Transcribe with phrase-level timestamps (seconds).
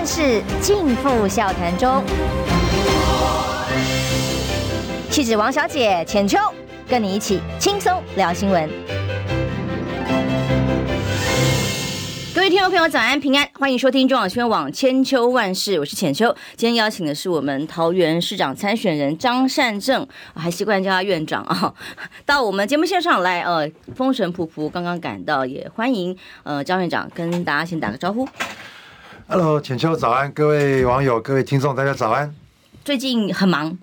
[0.00, 2.02] 万事尽付笑谈中。
[5.10, 6.38] 气质王小姐浅秋，
[6.88, 8.66] 跟你一起轻松聊新闻。
[12.34, 16.34] 各位听众朋友，早安平安，欢迎收听中广新闻网千秋万事，我是浅秋。
[16.56, 21.74] 今天邀请的是我们桃园市长参选人张善政，还习惯叫他院长啊，
[22.24, 28.26] 到我们节目线上来，呃，风尘仆仆刚刚赶到，也欢迎呃张院长跟大家先打个招呼。
[29.32, 32.34] Hello，浅秋早安，各位网友、各位听众，大家早安。
[32.84, 33.78] 最近很忙。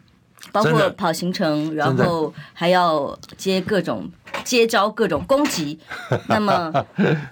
[0.51, 4.09] 包括跑行程，然后还要接各种
[4.43, 5.79] 接招、各种攻击。
[6.27, 6.73] 那么，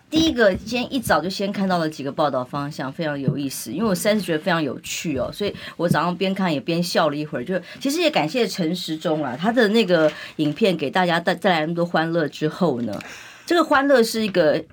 [0.10, 3.70] 第一个今天一早就先看到了几个报道方向，非常有意思。
[3.70, 7.44] 因为我实在是觉得非常有趣哦，所以我早上边看也边笑了一会儿。
[7.44, 12.98] 就其实也感谢陈时中啊，他的那个影片给大家带带来那么多欢乐之后呢，
[13.46, 14.64] 这个欢乐是一个。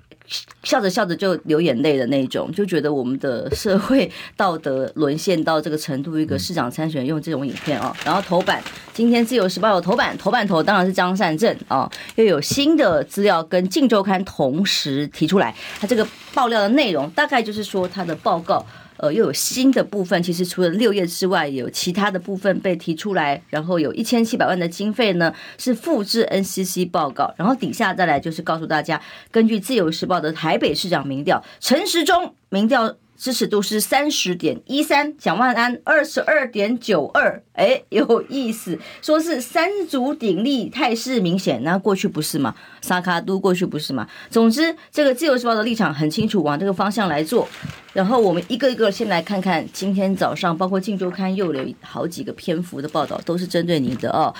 [0.63, 6.17] 笑着笑着就流眼泪的那种，就觉得我们的社会道德沦陷到这个程度。
[6.17, 18.65] 一个市长参选用这种影片啊， 然后头版今天自由时报有头版，头版头当然是张善政啊，又有新的资料跟镜周刊同时提出来，他这个爆料的内容大概就是说他的报告。
[19.03, 32.95] 呃，又有新的部分，其实除了六月之外，有其他的部分被提出来，然后有一千七百万的经费呢，是复制 NCC 报告，然后底下再来就是告诉大家，根据自由时报的台北市长民调，陈时中民调。
[33.23, 41.63] 支持度是三十点一三，蒋万安二十二点九二，哎，有意思，说是三足鼎立，态势明显。
[41.63, 42.53] 那过去不是吗？
[42.81, 44.05] 三脚督过去不是吗？
[44.29, 47.47] 总之，这个自由时报的立场很清楚，往这个方向来做。
[47.93, 54.35] 然后我们一个一个先来看看，今天早上包括《镜周刊》又有好几个篇幅的报道，都是针对你的哦。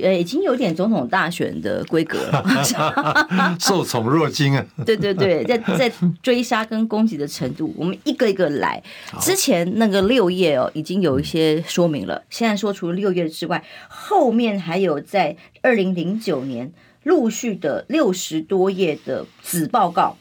[0.00, 4.64] 呃，已经有点总统大选的规格了， 受宠若惊啊！
[4.86, 8.82] 对对对，在在追杀跟攻击的程度，我们一个一个来。
[9.20, 12.22] 之前那个六页哦，已经有一些说明了。
[12.30, 20.16] 现在说除了六页之外，后面还有在二零零九年陆续的六十多页的子报告，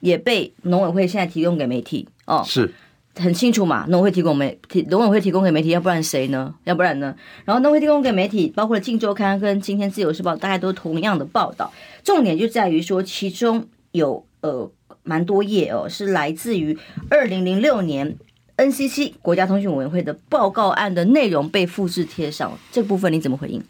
[0.00, 2.42] 也被农委会现在提供给媒体哦。
[2.46, 2.72] 是。
[3.16, 6.54] 很清楚嘛，农委会提供媒体，农委会提供给媒体，要不然谁呢？
[6.64, 7.14] 要不然呢？
[7.44, 11.72] 然后农委会提供给媒体，包括了《镜周刊》跟今天《自由时报》，大概都同样的报道。
[12.04, 14.70] 重点就在于说，其中有呃
[15.02, 16.78] 蛮多页哦，是来自于
[17.08, 18.16] 二零零六年
[18.58, 23.62] NCC 国家通讯委员会的报告案的内容被复制贴上，这部分你怎么回应？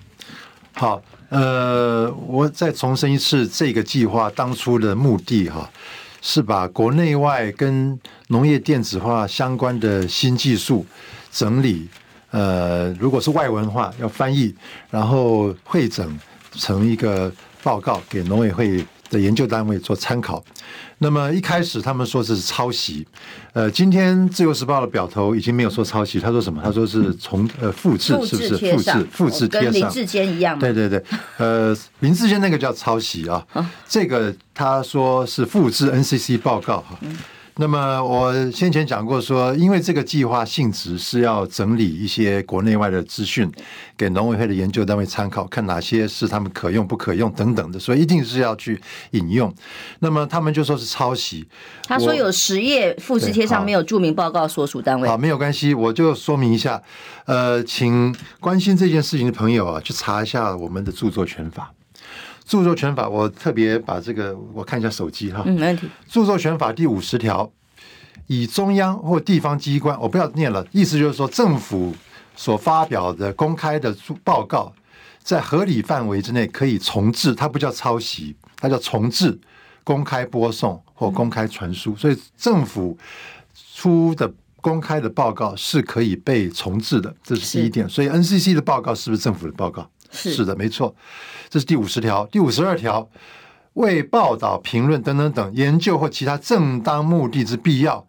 [0.73, 5.71] 好，呃，我再重申一次这个计划当初的目的哈。
[6.21, 10.85] 是把国内外跟农业电子化相关的新技术
[11.31, 11.89] 整理，
[12.31, 14.55] 呃，如果是外文化要翻译，
[14.91, 16.19] 然后汇整
[16.53, 17.33] 成一个
[17.63, 20.43] 报告给农委会的研究单位做参考。
[20.99, 23.07] 那么一开始他们说这是抄袭，
[23.53, 26.61] 呃，今天自由时报的表头已经没有说抄袭，他说什么？
[26.65, 29.07] 他说是从呃复制，是不是复制？
[29.13, 30.61] 复制贴上，跟林志坚一样吗？
[30.61, 31.03] 对对对，
[31.37, 33.47] 呃，林志坚那个叫抄袭啊，
[33.87, 36.99] 这个他说是复制 NCC 报告哈。
[37.59, 43.51] 那么我先前讲过说，因为这个计划性质是要整理一些国内外的资讯，
[43.97, 48.79] 给农委会的研究单位参考，看哪些是他们可用不可用等等的，所以一定是要去
[49.13, 49.51] 引用。
[50.01, 51.49] 那么他们就说是抄袭。
[51.85, 55.09] 他说有十页复制贴上没有注明报告所属单位。
[55.09, 56.83] 好，没有关系，我就说明一下。
[57.25, 61.73] 呃，请关心这件事情的朋友啊，去查一下我们的著作权法。
[62.47, 65.43] 著作权法，我特别把这个我看一下手机哈。
[65.45, 65.89] 嗯，没问题。
[66.07, 67.51] 著作权法第五十条，
[68.29, 71.93] 以中央或地方机关，我不要念了，意思就是说，政府
[72.37, 74.73] 所发表的公开的报告，
[75.23, 79.37] 在合理范围之内可以重置，它不叫抄袭，它叫重置、
[79.83, 81.97] 公开播送或公开传输。
[81.97, 82.97] 所以政府
[83.75, 87.89] 出的公开的报告是可以被重置的，这是第一点。
[87.89, 89.91] 所以 NCC 的报告是不是政府的报告？
[90.11, 90.95] 是，是的，没错。
[91.49, 93.09] 这是第五十条，第五十二条，
[93.75, 98.07] 为报道、评论等等等研究或其他正当目的之必要，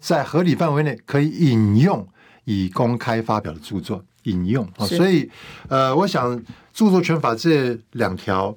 [0.00, 2.06] 在合理范围内可以引用
[2.44, 4.04] 已公开发表的著作。
[4.24, 5.30] 引用啊，所以
[5.68, 6.36] 呃，我想
[6.74, 8.54] 著作权法这两条，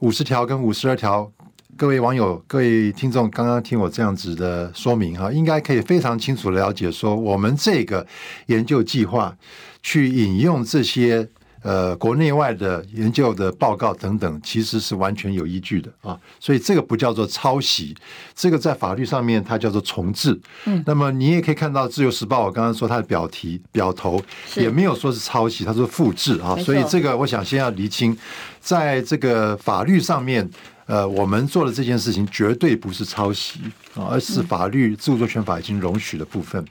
[0.00, 1.32] 五十条跟五十二条，
[1.78, 8.06] 各位网友、各位听众，刚刚听我这样子的说明哈，应该可以非常清楚了解说，我们这个
[8.46, 9.34] 研究计划
[9.82, 11.28] 去引用这些。
[11.62, 17.96] 呃，国内外的研究的报告等等，其实是完全有依据的啊，所以这个不叫做抄袭，
[18.34, 20.38] 这个在法律上面它叫做重置。
[20.66, 24.22] 嗯，那么你也可以看到《自由时报》，我刚刚说它的标题表头
[24.56, 28.16] 也没有说是抄袭，它说复制啊，所以这个我想先要厘清，
[28.60, 30.48] 在这个法律上面，
[30.88, 33.60] 呃，我们做的这件事情绝对不是抄袭
[33.94, 36.64] 啊，而是法律著作权法已经容许的部分。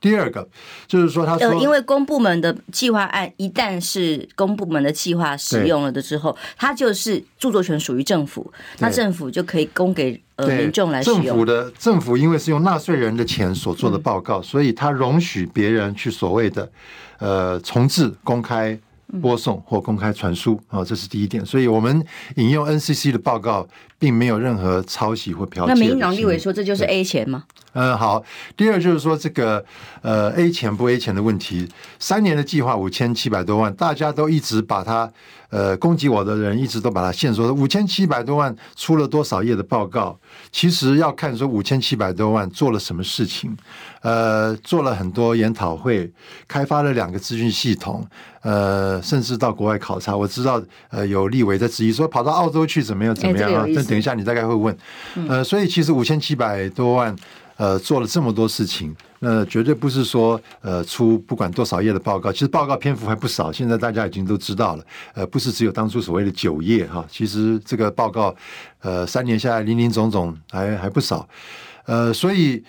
[0.00, 0.46] 第二个
[0.88, 11.22] 就是说，他说，因为公部门的计划案一旦是公部门的计划使用了的之后，它就是著作权属于政府，那政府就可以供给呃民众来使用。
[11.22, 16.68] 政府的政府因为是用纳税人的钱所做的报告，所以他容许别人去所谓的
[17.20, 18.76] 呃重置、公开。
[19.20, 21.44] 播送或公开传输啊，这是第一点。
[21.44, 22.04] 所以我们
[22.36, 23.66] 引用 NCC 的报告，
[24.00, 25.66] 并没有任何抄袭或剽窃。
[25.66, 27.44] 那民进党立委说这就是 A 钱吗？
[27.74, 28.24] 嗯，好。
[28.56, 29.64] 第二就是说这个
[30.02, 31.68] 呃 A 钱不 A 钱的问题，
[32.00, 35.08] 三年的计划五千七百多万，大家都一直把它
[35.50, 40.18] 呃攻击我的人一直都把它限缩五千七百多万出了多少页的报告，
[40.50, 43.56] 其实要看说五千七百多万做了什么事情。
[44.02, 46.10] 呃，做了很多研讨会，
[46.48, 48.04] 开发了两个资讯系统，
[48.40, 50.16] 呃，甚至到国外考察。
[50.16, 53.14] 我知道，呃，有立委在质疑说，跑到澳洲去怎么样？
[53.14, 53.66] 怎么样啊？
[53.98, 54.76] 一下你大概会问，
[55.28, 57.14] 呃，所以其实五千七百多万，
[57.56, 62.32] 呃，做了这么多事情，那绝对不是说，呃，出不管多少页的报告。
[62.32, 64.84] 其实报告篇幅还不少，现在大家已经都知道了，
[65.14, 68.34] 呃，不是只有当初所谓的九页哈，其实这个报告，
[68.80, 71.28] 呃，三年下来林林总总还还不少，
[71.86, 72.62] 呃，所以。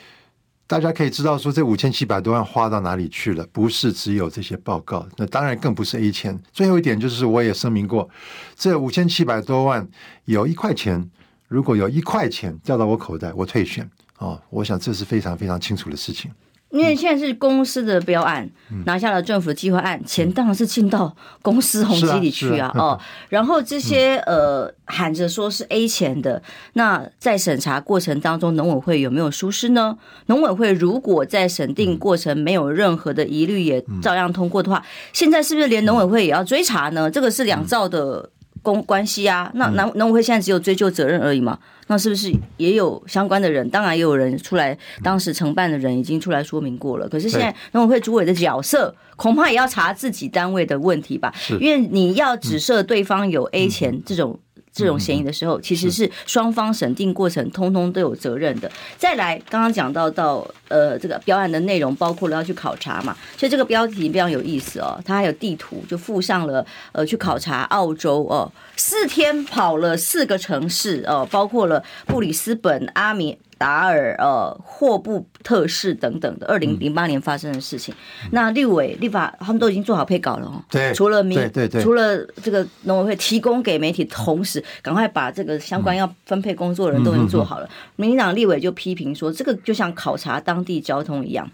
[0.72, 3.46] 大家可以知道说，这五千七百多万花到哪里去了？
[3.52, 6.42] 不是只有这些报告，那当然更不是 A 千。
[6.54, 8.10] 最后一点就是，我也声明过，
[8.56, 9.86] 这五千七百多万
[10.24, 11.12] 有一块钱，
[11.50, 13.86] 如果有一块钱掉到我口袋，我退选
[14.20, 14.42] 哦。
[14.50, 16.32] 我想这是非常非常清楚的事情。
[16.72, 18.50] 因为现在是公司的标案，
[18.86, 26.42] 拿下了政府的计划案，钱当然是进到公司红基里去啊，哦， 然后这些呃喊着说是 A 钱的，
[26.74, 29.98] 那在审查过程当中，农委会有没有疏失呢？
[30.28, 34.82] 农委会如果在审定过程没有任何的疑虑，也照样通过的话，
[35.12, 37.12] 现在是不是连农委会也要追查呢？
[37.12, 38.30] 这个是两造的
[38.62, 41.60] 公关系啊，那农农委会现在只有追究责任而已嘛？
[41.92, 43.70] 那是不是也有相关的人？
[43.70, 47.10] 当然也有人出来，当时承办的人已经出来说明过了。
[47.10, 51.34] 可是现在农委会主委的角色，恐怕也要查自己单位的问题吧？
[51.60, 54.40] 因为你要指涉对方有 A 钱这种。
[54.74, 58.72] 这种嫌疑的时候，其实是双方审定过程通通都有责任的。
[58.98, 65.00] 再来，刚刚讲到到呃这个标案的内容，包括了要去考察嘛，所以这个标题非常有意思哦。
[65.04, 73.38] 它还有地图，就附上了呃去考察澳洲哦，四天跑了四个城市哦，包括了布里斯本、阿米。
[73.62, 77.94] 达尔、呃，霍布特市等等的，二零零八年发生的事情。
[78.24, 80.60] 嗯、那立委、立法他们都已经做好配稿了哦。
[80.68, 87.68] 对，除了民，对对对，除了这个农委会提供给媒体，同时赶快把这个相关要分配工作的人都已经做好了。
[87.68, 91.48] 嗯、民进党立委就批评说，这个就像考察当地交通一样。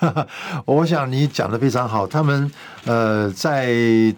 [0.66, 2.50] 我想你讲的非常好，他们
[2.84, 3.74] 呃在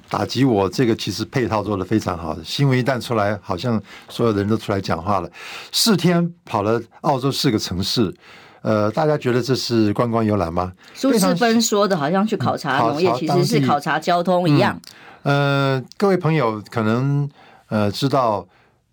[0.08, 2.36] 打击我，这个其实配套做的非常好。
[2.42, 5.30] 新闻一旦出来，好像所有的人都出来讲话了。
[5.72, 8.14] 四天跑了澳洲四个城市，
[8.62, 10.72] 呃，大家觉得这是观光游览吗？
[10.94, 14.80] 苏世芬说的好像去考察农业，其实是考察交通一样。
[15.22, 17.28] 嗯、呃，各位朋友可能
[17.68, 18.46] 呃知道。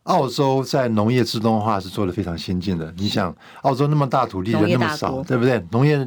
[0.03, 2.93] 澳洲在农业自动化是做的非常先进的。
[2.97, 5.65] 你想，澳洲那么大土地，人那么少，对不对？
[5.71, 5.97] 农业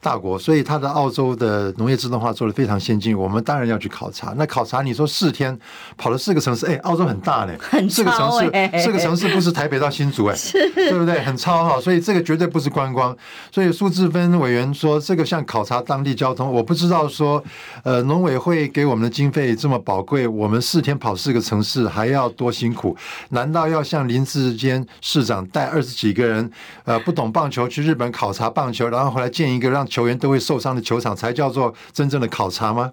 [0.00, 3.16] 大国，所以它的澳洲的农业自动化做的非常先进。
[3.16, 4.32] 我们当然要去考察。
[4.36, 5.56] 那考察，你说四天
[5.98, 7.52] 跑了四个城市，哎，澳洲很大呢，
[7.90, 10.36] 四个城市，四个城市不是台北到新竹 哎，
[10.74, 11.20] 对不对？
[11.20, 13.14] 很超哈，所以这个绝对不是观光。
[13.52, 17.42] 所以苏志芬委员说，这个像考察当地交通，我不知道说，
[17.82, 22.96] 呃，农委会给我们的经费这么宝贵，我们四天跑四个城市还要多辛苦？
[23.28, 26.50] 难道要像林志坚市长带二十几个人，
[26.84, 32.92] 呃，不懂棒球去日本考察棒球，然后回来建一个让球员都会受伤的球场，才叫做真正的考察吗？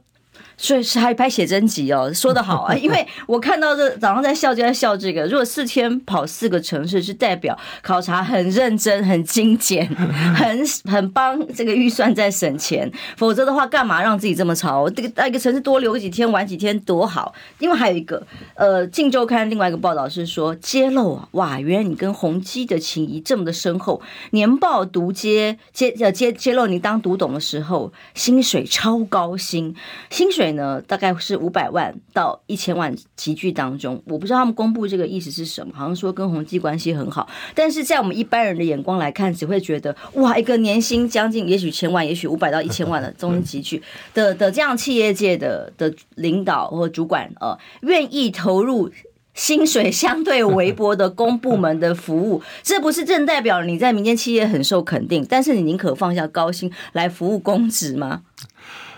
[0.58, 2.74] 所以是还拍写真集哦，说得好啊！
[2.82, 9.88] 因为我看到这早上在笑就在笑这个，如果四天跑四个城市，是代表考察很认真、很精简、
[10.36, 12.92] 很很帮这个预算在省钱。
[13.18, 14.90] 否则的话，干嘛让自己这么吵？
[14.90, 17.36] 这个在一个城市多留几天、玩几天多好。
[17.60, 24.02] 因为还有一个，呃，《镜周刊》另外一个报道是说揭露啊，哇，原来你跟宏基的情谊这么的深厚。
[24.32, 29.76] 年报读揭揭呃揭揭露你当独董的时候，薪水超高薪，
[30.10, 30.47] 薪水。
[30.54, 43.82] 呢，大概是五百万到一千万集聚当中，我不知道他们公布这个意思是什么，好像说跟宏基关系很好，但是在我们一般人的眼光来看，只会觉得哇，一个年薪将近也许千万，也许五百到一千万的中间级距
[44.14, 48.92] 的的这样企业界的的领导或主管呃，愿意投入
[49.34, 58.24] 薪水相对微薄的公部门的服务，这不是正代表你在民间企业很受肯定，但是你宁可放下高薪来服务公职吗？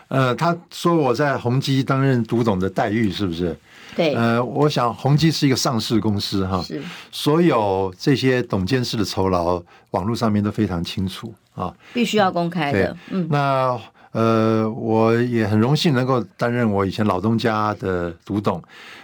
[0.10, 3.58] 呃，他说我在宏基担任独董的待遇是不是？
[3.96, 9.62] 对，呃，我想宏基是一个上市公司哈，是所有这些董监事的酬劳，
[9.92, 12.96] 网络上面都非常清楚啊，必须要公开的。
[13.10, 13.80] 嗯，那
[14.12, 18.62] 呃，我也很荣幸能够担任我以前老东家的独董。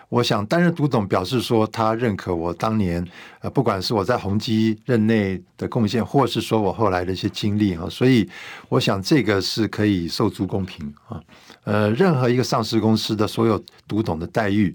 [0.09, 3.05] 我想担任独董，表示说他认可我当年
[3.41, 8.29] 呃，不管是我在宏基任内的贡献，或是说我后来的一些经历啊，所以
[8.69, 11.21] 我想这个是可以受诸公平啊。
[11.63, 14.73] 呃，任何一个上市公司的所有独董的待遇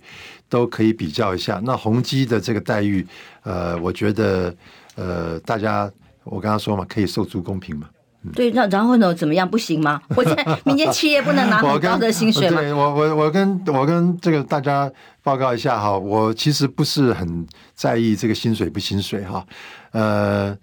[0.48, 1.60] 都可以比较一下。
[1.64, 3.06] 那宏基的这个待遇，
[3.44, 4.54] 呃，我觉得
[4.96, 5.90] 呃，大家
[6.24, 7.88] 我刚刚说嘛，可以受诸公平嘛。
[8.34, 9.14] 对，那然后呢？
[9.14, 9.48] 怎么样？
[9.48, 10.00] 不行吗？
[10.14, 12.60] 我在民间企业不能拿很高的薪水吗？
[12.76, 14.90] 我我我跟我跟这个大家
[15.22, 19.44] 报告一下哈，我其实不是很在意这个薪水不薪水哈。
[19.92, 20.56] 呃，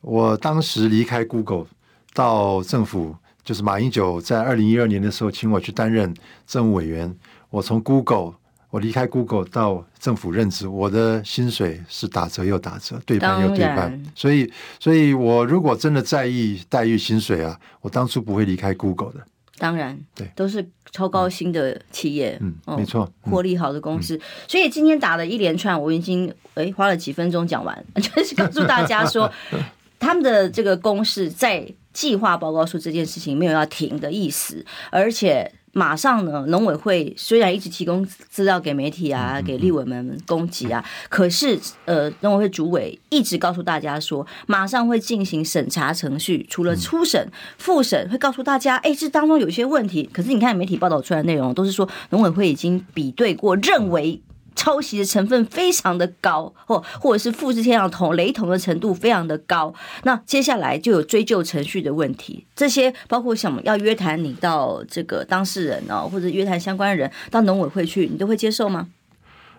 [0.00, 1.66] 我当时离开 Google
[2.14, 6.14] 到政府，就是马英九在二零一二年的时候请我去担任
[6.46, 7.14] 政务委员，
[7.50, 8.34] 我从 Google。
[8.70, 14.02] 我离开 Google 到政府任职，我的薪水是打折又打折，对半又对半。
[14.14, 19.20] 所以，所以我如果真的在意待遇薪水啊，我当初不会离开 Google 的。
[19.58, 24.20] 当然，对，都是超高薪的企业，嗯，没错，获利好的公司。
[24.46, 29.32] 所以今天打了一连串，我已经诶花了几分钟讲完， 就是告诉大家说，
[29.98, 35.50] 他们的这个公式在计划报告书这件事情没有要停的意思，而且。
[35.76, 50.08] 马上呢，农委会虽然一直提供资料给媒体啊，给立委们供给啊，可是呃，农委会主委一直告诉大家说，马上会进行审查程序，除了初审、复审，会告诉大家，哎，这当中有些问题。
[50.10, 54.18] 可是你看媒体报道出来的内容，都是说农委会已经比对过，认为。
[54.56, 59.72] 抄袭的成分非常的高，或或者是复制天上同雷同的程度非常的高，
[60.02, 62.44] 那接下来就有追究程序的问题。
[62.56, 68.88] 这些包括想要约谈你到这个当事人哦，或者约谈相关人到农委会去，你都会接受吗？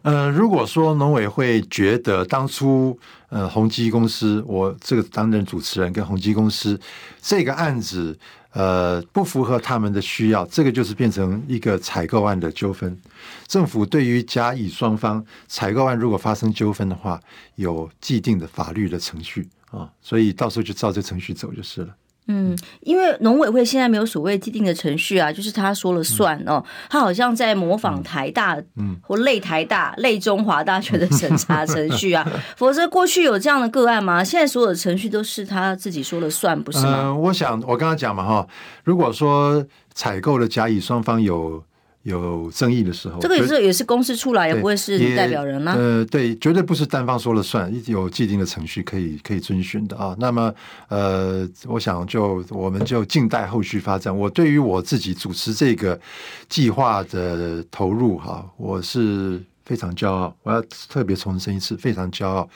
[0.01, 2.98] 呃，如果说农委会觉得当初
[3.30, 6.80] 呃宏基公司，我这个担任主持人跟宏基公司
[7.22, 8.18] 这个案子。
[8.58, 13.00] 呃，不符合他们的需要，这个就是变成一个采购案的纠纷。
[13.46, 17.22] 政府对于甲乙双方采购案如果发生纠纷的话，
[17.54, 21.96] 有既定的法律的程序啊，所以到时候就照这程序走就是了。
[22.27, 26.63] 嗯，因为农委会现在没有所谓既定的程序啊，就是他说了算哦。
[26.89, 32.25] 他好像在模仿台大，嗯，或类台大、类中华大学的审查程序啊。
[32.57, 34.24] 否则过去有这样的个案吗？
[34.24, 36.93] 现在所有的程序都是他自己说了算，不是吗？
[36.98, 38.48] 呃，我想我刚刚讲嘛哈，
[38.84, 41.63] 如果说采购的甲乙双方有。
[42.08, 45.76] 有争议的时候，这个也是也是公司出来，也不会是代表人啊？
[45.78, 50.16] 呃，对，绝对不是单方说了算，有既定的程序可以可以遵循的啊。
[50.18, 50.54] 那么，
[50.88, 54.18] 呃，我想就我们就静待后续发展。
[54.18, 56.00] 我对于我自己主持这个
[56.48, 60.34] 计划的投入哈，我是非常骄傲。
[60.44, 62.50] 我要特别重申一次，非常骄傲。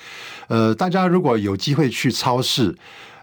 [0.47, 2.73] 呃，大家如果有机会去超市，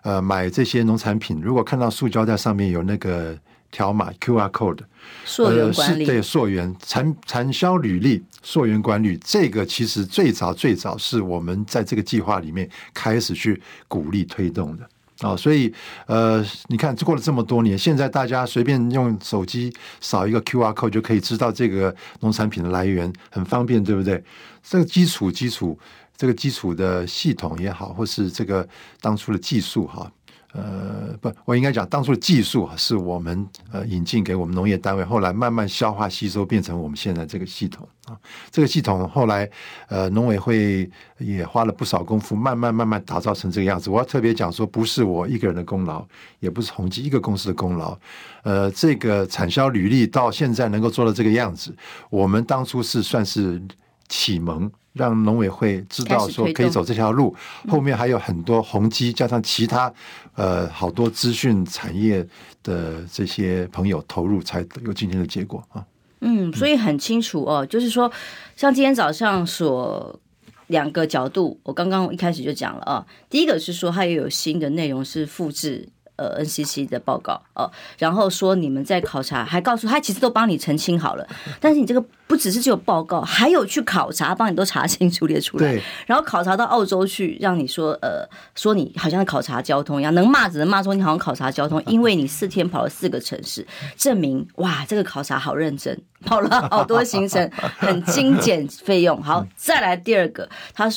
[0.03, 3.35] 呃，买这些农产品，如果看到塑胶袋上面有那个。
[3.71, 4.79] 条码 QR code，
[5.25, 14.89] 溯源管理，呃、对溯源产产销履历溯源管理，这个其实最早最早是我们在这个计划里面开始去鼓励推动的
[15.21, 15.73] 啊，所以
[16.07, 24.23] 呃，你看过了这么多年，现在大家随便用手机扫一个 QR code 就可以知道这个农产品的来源，很方便，对不对？
[24.63, 25.79] 这个基础基础，
[26.17, 28.67] 这个基础的系统也好，或是这个
[29.01, 30.11] 当初的技术哈。
[30.55, 38.17] 呃，不，我应该讲，当初的技术是我们呃引进给我们农业单位，后来慢慢消化吸收，变成我们现在这个系统啊。
[38.51, 39.49] 这个系统后来
[39.89, 43.91] 呃农委会也花了不少功夫，慢慢慢慢打造成这个样子。
[43.91, 46.03] 我要特别讲说，不是我一个人的功劳，
[46.41, 47.99] 也不是宏基一个公司的功劳。
[48.43, 51.77] 呃，这个产销履历到现在能够做到这个样子，
[52.09, 53.63] 我们当初是算是
[54.09, 54.71] 启蒙。
[54.95, 57.33] 让农委会知道说可以走这条路，
[57.69, 59.93] 后面还有很多宏基加上其他
[60.35, 62.27] 呃好多资讯产业
[62.65, 65.87] 的这些朋友投入，才有今天的结果啊。
[66.21, 68.11] 嗯，所以很清楚哦，就是说，
[68.57, 70.19] 像今天早上所
[70.67, 73.07] 两个角度，我刚刚一开始就讲了啊。
[73.31, 75.89] 第一个是说，它也有新的内容是复制。
[76.19, 81.27] 呃，NCC 的报告哦，然后说你们在考察，还告诉他其实都帮你澄清好了，
[81.61, 97.49] 但是你这个不只是只有报告，还有去考察，帮你都查清楚列出来，对，然后考察到澳洲去，让你说呃，说你好像考察交通一样，能骂只能骂说你好像考察交通， 因为你四天跑了四个城市，证明哇，这个考察好认真，跑了好多行程，
[97.79, 99.23] 很精简费用。
[99.23, 100.89] 好，再来第二个，他。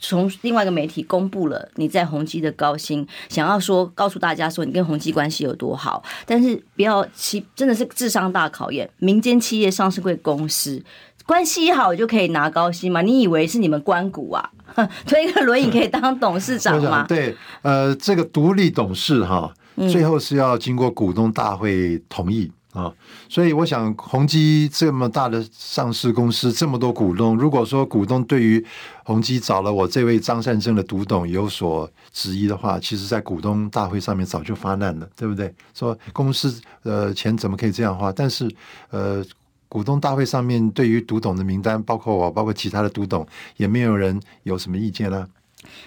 [0.00, 8.88] 从另外一个媒体公布了你在宏基的高薪，想要说告诉大家说你跟宏基关系有多好，但是不要其真的是智商大考验。
[8.98, 10.82] 民间企业上市贵公司
[11.26, 13.02] 关系好就可以拿高薪吗？
[13.02, 14.50] 你以为是你们关股啊？
[15.06, 17.04] 推个轮椅可以当董事长 吗？
[17.08, 19.52] 对，呃，这个独立董事哈，
[19.90, 22.50] 最后是要经过股东大会同意。
[22.78, 22.94] 啊，
[23.28, 28.64] 所以我想，宏基这么大的上市公司，这么多股东，如果说股东对于
[29.04, 35.52] 宏基找了我这位张善政的独董有所质疑的话，其实在股东大会上面早就发难了，对不对？
[35.74, 38.12] 说公司呃钱怎么可以这样花？
[38.12, 38.48] 但是
[38.90, 39.24] 呃，
[39.68, 45.26] 股东大会上面对于独董的名单，包括我，包括其他的独董，也没有人有什么意见呢、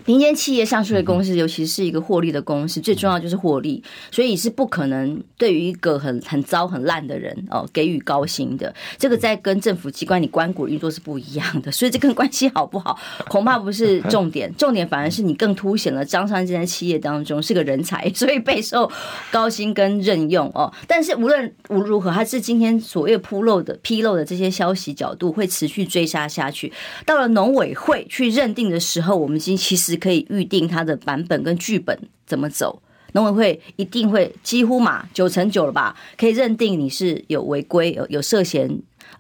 [0.06, 8.74] 民间企业上市的公司，尤其是一个获利的公司，最重要就是获利，所以是不可能对于一个很很糟很烂的人哦给予高薪的。
[8.98, 12.98] 这个在跟政府机关你关股运作是不一样的， 所以这跟关系好不好
[13.28, 18.92] 恐怕不是重点， 重点反而是你更凸显了张三这在企业当中是个人才， 所以备受
[19.32, 20.72] 高薪跟任用哦。
[20.88, 26.72] 但是无论无论如何，他是今天所谓铺露的披露的这些消息角度会持续追杀下去。
[27.06, 32.82] 到了农委会去认定的时候，我们今其实可以预定它的版本跟剧本怎么走，
[33.14, 38.70] 农委会一定会几乎嘛九成九了吧，可以认定你是有违规、有有涉嫌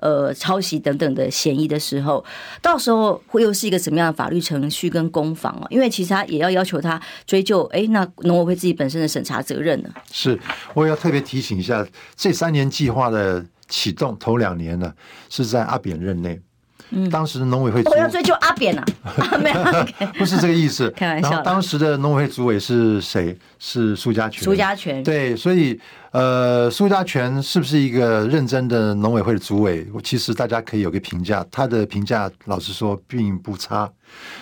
[0.02, 2.26] 呃抄袭等等的嫌疑的时候，
[2.62, 5.68] 到时候会又是一个什么样的法律程序跟攻防啊？
[5.70, 9.90] 因为其实他也要要求他追究，哎，那农委会自己本身的审查责任呢？
[10.12, 10.38] 是，
[10.74, 14.94] 我也要特别提醒一下，这三年计划的启动头两年呢，
[15.30, 16.42] 是在阿扁任内。
[16.92, 18.86] 嗯，当时的农委会，我要追究阿扁啊，
[19.42, 20.90] 没有，不是这个意思。
[20.92, 21.30] 开玩笑。
[21.30, 23.38] 然后当时的农委会主委是谁？
[23.60, 24.44] 是苏家全。
[24.44, 25.04] 苏家全。
[25.04, 25.80] 对，所以。
[26.12, 29.88] 呃，苏家全是不是一个认真的农委会的主委？
[29.94, 33.90] 我其实大家可以有个评价，他的评价老实说并不差。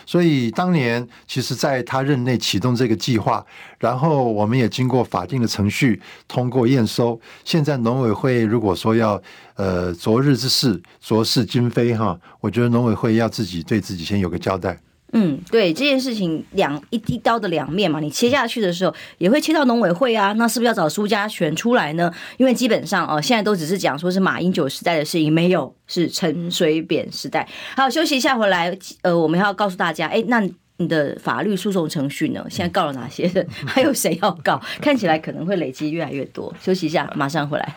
[0.04, 3.46] 所以当年其实在他任内启动这个计划，
[3.78, 7.22] 然后我们也经过法定的程序通过验收。
[7.46, 9.22] 现在农委会如果说要
[9.54, 14.76] 呃昨日之事昨是今非哈，我觉得农委会要自己对自己先有个交代。
[15.14, 22.12] 嗯，对这件事情两一一刀的两面嘛，你切下去的时候也会切到农委会啊，那是不是要找苏家全出来呢？
[22.38, 27.48] 因为基本上哦，现在都只是讲说是马英九时代的事情，没有是陈水扁时代。
[27.76, 32.46] 好，休息一下回来，呃，我们要告诉大家，哎，那你的法律诉讼程序呢？
[32.50, 33.46] 现在告了哪些人？
[33.66, 34.62] 还有谁要告？
[34.80, 36.54] 看起来可能会累积越来越多。
[36.62, 37.76] 休息一下，马上回来。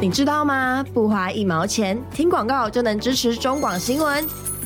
[0.00, 0.84] 你知道吗？
[0.94, 4.53] 不花一毛钱，听广告就能支持中广新闻。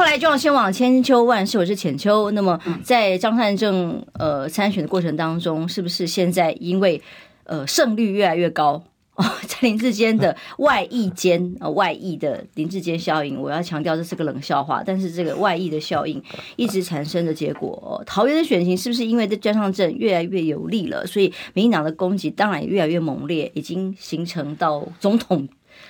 [0.00, 2.30] 后来就要先往千秋万世，我是浅秋。
[2.30, 7.02] 那么在张善政呃参选的过程当中，是不是现在因为
[7.44, 8.82] 呃胜率越来越高
[9.16, 16.22] 哦，在林志坚的 外溢间呃外溢的林志坚效应，我要强调这是个冷笑话，但是这个外溢的效应
[16.56, 25.46] 一直产生的结果，哦、桃园的选情是不是因为这张善政越来越有利了，所以民进党的攻击当然也越来越猛烈，已经形成到总统。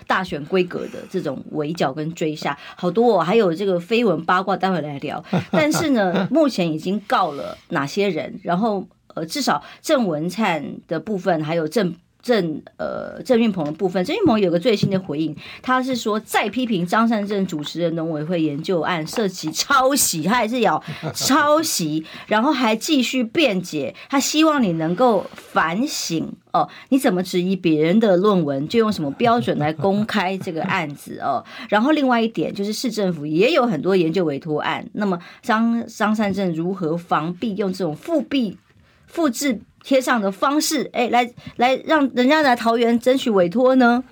[0.07, 5.25] 大选规格的这种围剿跟追杀，好多哦，还有这个绯闻八卦，待会来聊。
[5.51, 8.41] 但是呢，目前已经告了哪些人？
[8.43, 11.95] 然后呃，至少郑文灿的部分，还有郑。
[12.23, 20.83] 郑呃郑运鹏的部分，郑运鹏有个最新的回应，他是说再批评张善政主持的农委会研究案涉及抄袭，他还是要
[21.15, 31.45] 抄袭，然后还继续辩解，他希望你能够反省哦，你怎么质疑别人的论文，就用什么标准来公开这个案子哦？
[31.69, 38.59] 然后另外一点就是市政府也有很多研究委托案，那么张张善政如何防弊用这种复辟
[39.07, 39.61] 复制？
[39.83, 44.03] 贴上的方式，哎，来来让人家来桃园争取委托呢？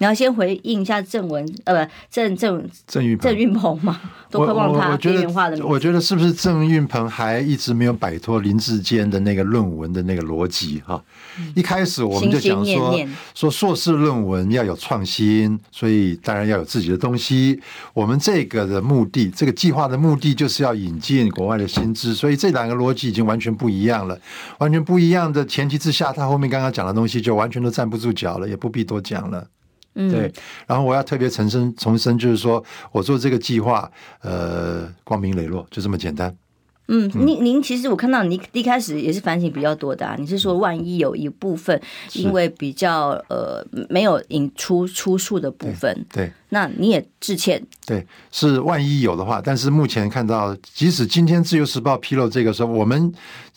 [0.00, 5.70] 你要先回应一下郑文，呃，不，郑郑郑运郑运鹏嘛，都快忘他边缘化的名字。
[5.70, 10.98] 我觉得是不是郑运鹏还一直没有摆脱林志坚的那个论文的那个逻辑哈？
[11.54, 17.60] 一开始我们就讲说，心心念念说硕士论文要有创新，所以当然要有自己的东西。
[17.92, 24.18] 我们这个的目的，这个计划的目的就是要引进国外的新知，所以这两个逻辑已经完全不一样了。
[24.60, 29.46] 完全不一样的前提之下，他后面刚刚讲的东西就完全都站不住脚了，也不必多讲了。
[29.94, 30.32] 嗯，对，
[30.66, 33.90] 然后我要特别重申，重申就是说我做这个计划，
[34.22, 36.34] 呃，光明磊落，就这么简单。
[36.92, 40.16] 嗯，您您其实我看到你一开始也是反省比较多的啊。
[40.18, 41.80] 你是说万一有一部分
[42.14, 47.64] 因为比较呃没有引出出处的部分，对，对，那你也致歉。
[47.86, 53.12] 对，是万一有的话，但是目前看到，即使今天自由时报披露这个时候，我们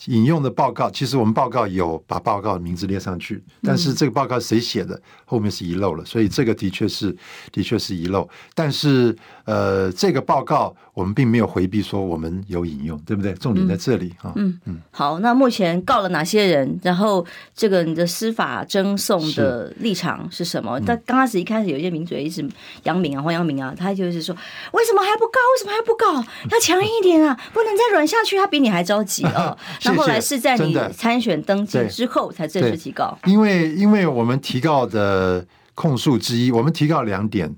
[0.06, 7.14] 引用的报告，其实我们报告有把报告的名字列上去，但是这个报告谁写的，后面是遗漏了，所以这个的确是
[7.52, 8.28] 的确是遗漏。
[8.54, 13.23] 但是呃，这个报告我们并没有回避说我们有引用，对不对？
[13.32, 14.32] 重点在这里哈。
[14.36, 14.78] 嗯嗯。
[14.90, 16.78] 好，那目前告了哪些人？
[16.82, 20.78] 然后这个你的司法争讼的立场是什么？
[20.84, 22.46] 但刚开始一开始有一些名嘴一直
[22.82, 24.34] 杨明啊，黄杨明啊，他就是说，
[24.72, 25.38] 为什么还不告？
[25.54, 26.14] 为什么还不告？
[26.50, 28.36] 要强硬一点啊，不能再软下去。
[28.36, 29.56] 他比你还着急啊。
[29.84, 33.16] 那后来是在你参选登记之后才正式提告。
[33.24, 37.54] 因为因为我们提告的控诉之一，我们提告两点，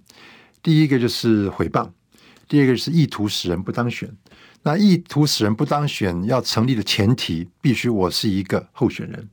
[0.63, 1.89] 第一个就是诽谤，
[2.49, 4.09] 第二个是意图使人不当选。
[4.67, 9.29] 那意图使人不当选要成立的前提，必须我是一个候选人。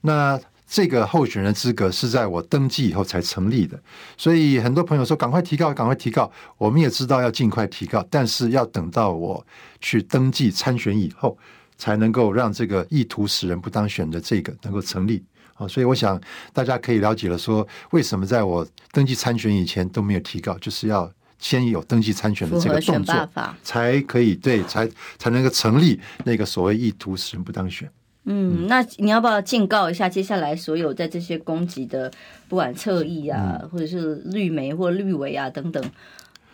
[0.00, 3.78] 那这个候选人资格是在我登记以后才成立的，
[4.16, 6.32] 所以很多朋友说赶快提告，赶快提告。
[6.56, 9.46] 我们也知道要尽快提告，但是要等到我
[9.82, 11.36] 去登记参选以后，
[11.76, 15.22] 才能够让这个意图使人不当选的这个能够成立。
[15.52, 16.18] 啊，所以我想
[16.54, 21.12] 大家可以了解了，说为什么在我登记参选以前都没有提告，就是要。
[21.42, 23.28] 先有登记参选的这个动作，
[23.64, 27.90] 才可以对，才才能够成立那个所谓意图使人不当选。
[28.26, 32.08] 嗯，那你要不要警告一下接下来所有在这些攻击的，
[32.48, 35.82] 不管侧翼啊，或者是绿媒或绿委啊等等，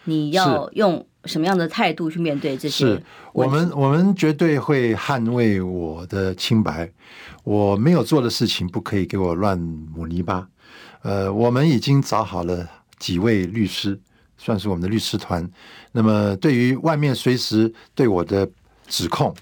[0.05, 2.87] 你要用什么样的态度去面对这些？
[2.87, 3.03] 是
[3.35, 6.91] 我们我们绝对会捍卫我的清白，
[7.45, 10.49] 我没有做的事情不可以给我乱抹泥巴。
[11.03, 12.67] 呃，我们已经找好了
[12.99, 14.01] 几位律师。
[14.39, 15.47] 算是我们的律师团。
[15.93, 18.49] 那么，对于外面随时对我的
[18.87, 19.35] 指控，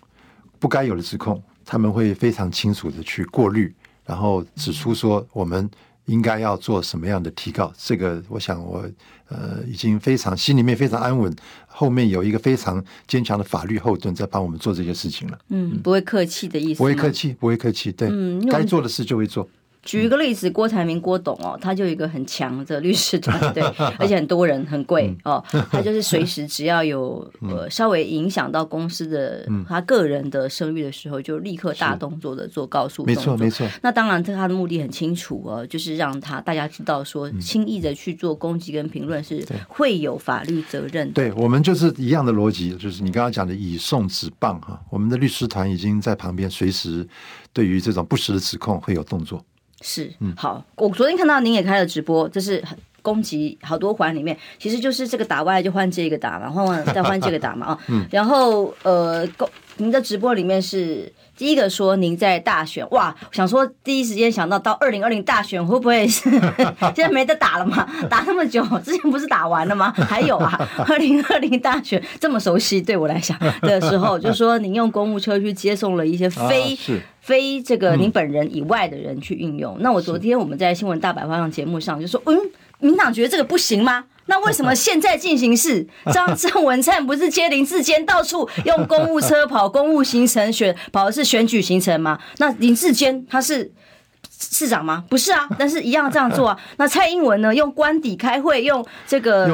[0.59, 3.73] 不该有的指控，他们会非常清楚的去过滤，
[4.05, 5.71] 然后指出说我们
[6.07, 7.73] 应该要做什么样的提告。
[7.77, 8.89] 这个，我想我
[9.29, 11.35] 呃已经非常心里面非常安稳，
[11.67, 15.39] 后面有一个非常坚强的法律后盾在帮我们做这些事情了。
[15.49, 16.79] 嗯，不会客气的意思。
[16.79, 17.93] 不会客气，不会客气。
[17.93, 19.49] 对，嗯，该做的事就会做。
[19.87, 23.63] 举一个例子，郭台铭郭董哦，他就有一个很强的律师团队，
[23.99, 25.43] 而且很多人，很贵哦。
[25.71, 33.15] 他就是随时只要有呃稍微影响到公司的他个人的声誉的时候，就立刻大动作的做告诉动作。
[33.15, 33.67] 没错没错。
[33.83, 41.13] 那当然，他的目的很清楚哦，就是让他大家知道说，轻易的去做攻击跟评论是会有法律责任的。
[41.15, 47.07] 对，我们就是一样的逻辑，就是你刚刚讲的以送止棒哈，我们的律师团已经在旁边，随时
[47.53, 49.45] 对于这种不实的指控会有动作。
[49.81, 50.65] 是，好。
[50.77, 52.63] 我昨天看到您也开了直播，这是
[53.03, 57.79] 攻击好多环里面，其实就是这个打歪就换这个打嘛，换换再换这个打嘛啊。
[58.11, 59.29] 然后呃，
[59.77, 66.31] 您的直播里面是第一个说您在大选，哇，想说第一时间想到到二零二零大选会不会是
[66.95, 67.87] 现在没得打了吗？
[68.09, 69.93] 打那么久，之前不是打完了吗？
[69.97, 76.75] 还有啊，二零二零大选这么熟悉，对我来讲的时候，就说您用公务车去接送了一些非。
[76.75, 79.75] 啊非这个您本人以外的人去运用。
[79.79, 82.39] 嗯、那我昨天我们在新闻大白话上节目上就说，嗯，
[82.79, 84.05] 民党觉得这个不行吗？
[84.29, 92.19] 那为什么现在进行式张 郑文灿不是接林志坚到处用公务车跑公务行程选跑的是选举行程吗？
[92.39, 93.71] 那林志坚他是
[94.39, 95.05] 市长吗？
[95.09, 96.59] 不是啊， 但是一样这样做啊。
[96.77, 97.55] 那蔡英文呢？
[97.55, 99.49] 用官邸开会，用这个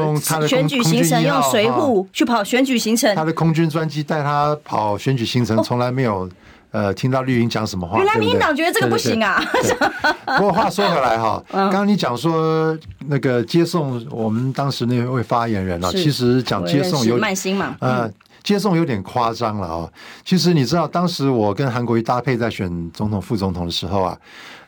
[0.48, 6.28] 选举行程，用随扈去跑选举行程，他的空军专机带他跑选举行程，从来没有。
[6.72, 7.98] 呃，听到绿营讲什么话？
[7.98, 9.38] 原来民进党觉得这个不行啊！
[10.38, 12.76] 不过话说回来哈，刚刚你讲说
[13.08, 18.10] 那个接送我们当时那位发言人啊，其实讲接送有慢心嘛，呃，
[18.42, 19.88] 接送有点夸张了啊。
[20.24, 24.18] 其实你知道，当时我跟韩国瑜搭配在选总统、副总统的时候啊，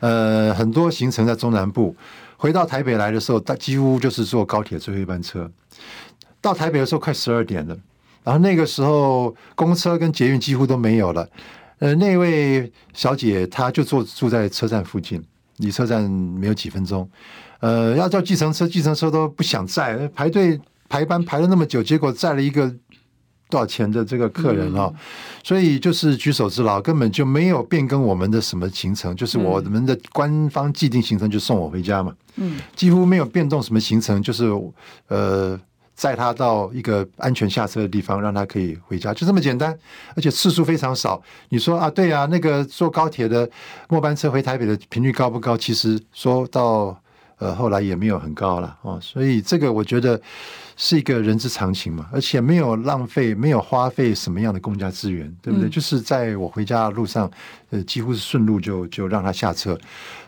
[0.01, 1.97] 呃，很多行程在中南部，
[2.37, 5.51] 回到台北来的时候，他几乎就是坐高铁最后一班车。
[6.43, 7.75] 到台北的时候快十二点了，
[8.23, 11.27] 然后那个时候公车跟捷运几乎都没有了。
[11.79, 15.23] 呃，那位小姐她就住住在车站附近，
[15.59, 17.09] 离车站没有几分钟。
[17.61, 22.69] 呃，要叫计程车，计程车都不想载，排队排班排了那么久，结果载了一个
[23.49, 24.95] 多少钱的这个客人哦，
[25.43, 34.45] 所以就是举手之劳，根本就没有变更我们的什么行程，就是我们的官方既定行程就送我回家嘛，嗯，几乎没有变动什么行程，就是
[35.09, 35.61] 呃。
[35.95, 39.77] 载他到一个安全下车的地方，让他可以回家，就这么简单，
[40.17, 41.23] 而且次数非常少。
[41.49, 43.49] 你说啊，对啊，那个坐高铁的
[43.89, 45.57] 末班车回台北的频率高不高？
[45.57, 46.99] 其实说到
[47.39, 50.21] 呃，后来也没有很高了哦，所以这个我觉得
[50.77, 55.69] 是一个人之常情嘛，而且没有浪费，没有花费什么样的公家资源，对不对？
[55.69, 57.31] 嗯、就是在我回家的路上，
[57.75, 59.77] 呃，几乎是顺路就就让他下车，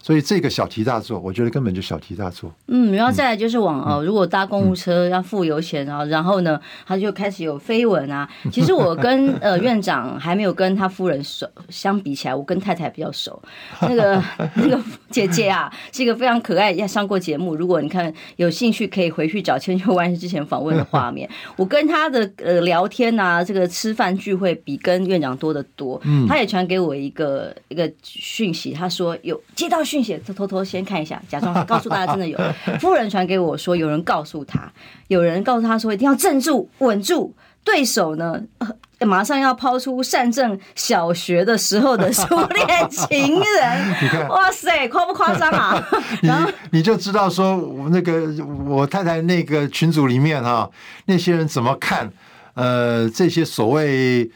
[0.02, 2.52] 所以这个小题大做，我觉得根本就小题大做。
[2.66, 8.28] 嗯，然后再来就是往哦，如果搭公务车要付油钱啊，然后呢，他就开始有绯闻啊。
[8.50, 13.40] 其实我跟呃院长还没有跟他夫人熟，相比起来，我跟太太比较熟。
[13.82, 14.20] 那个
[14.56, 14.76] 那个
[15.08, 17.54] 姐姐啊，是一个非常可爱，也上过节目。
[17.54, 21.30] 如果你看有兴趣，可以回去找千秋万世之前访问的画面。
[21.56, 26.00] 我跟他的呃聊天啊，这个吃饭聚会比跟院长多得多。
[26.04, 27.35] 嗯，他也传给我一个
[27.68, 32.38] 一个讯息，他说有接到讯息，他偷偷先看一下，假装告诉大家真的有。
[32.80, 34.72] 夫人传给我说，有人告诉他，
[35.08, 37.34] 有人告诉他说一定要镇住、稳住。
[37.64, 38.40] 对手呢，
[39.00, 42.22] 马上要抛出善政小学的时候的初
[42.54, 45.84] 恋情人， 你看，哇塞，夸不夸张啊？
[46.22, 47.56] 然后你你就知道说，
[47.90, 48.32] 那个
[48.64, 50.70] 我太太那个群组里面哈，
[51.06, 52.08] 那些人怎么看？
[52.54, 54.30] 呃，这些所谓。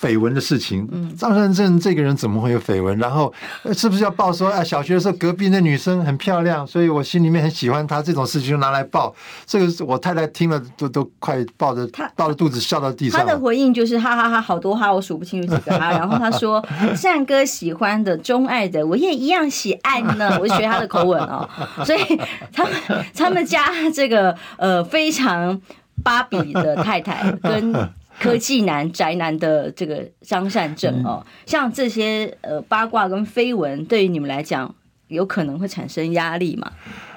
[0.00, 2.96] 绯闻的事情，张善政这个人怎么会有绯闻？
[2.98, 3.32] 然后
[3.72, 8.02] 是不是要报说，哎，小学的时候隔壁那女生很漂亮，所以我心里面很喜欢她。
[8.02, 9.14] 这种事情就拿来报，
[9.46, 13.18] 这个是我太太听了都都快抱着抱着肚子笑到地上。
[13.18, 15.90] 他的回应就是哈哈哈，好多哈，我数不清楚几个哈。
[15.96, 16.62] 然后他说，
[16.94, 20.36] 善哥喜欢的、钟爱的，我也一样喜爱呢。
[20.40, 21.48] 我就学他的口吻哦，
[21.84, 22.20] 所以
[22.52, 22.72] 他们
[23.14, 25.58] 他们家这个呃非常
[26.02, 27.72] 芭比的太太跟。
[28.20, 34.72] 科技男宅男的这个张善政哦，像这些呃八卦跟绯闻，对于你们来讲，
[35.08, 36.70] 有可能会产生压力吗？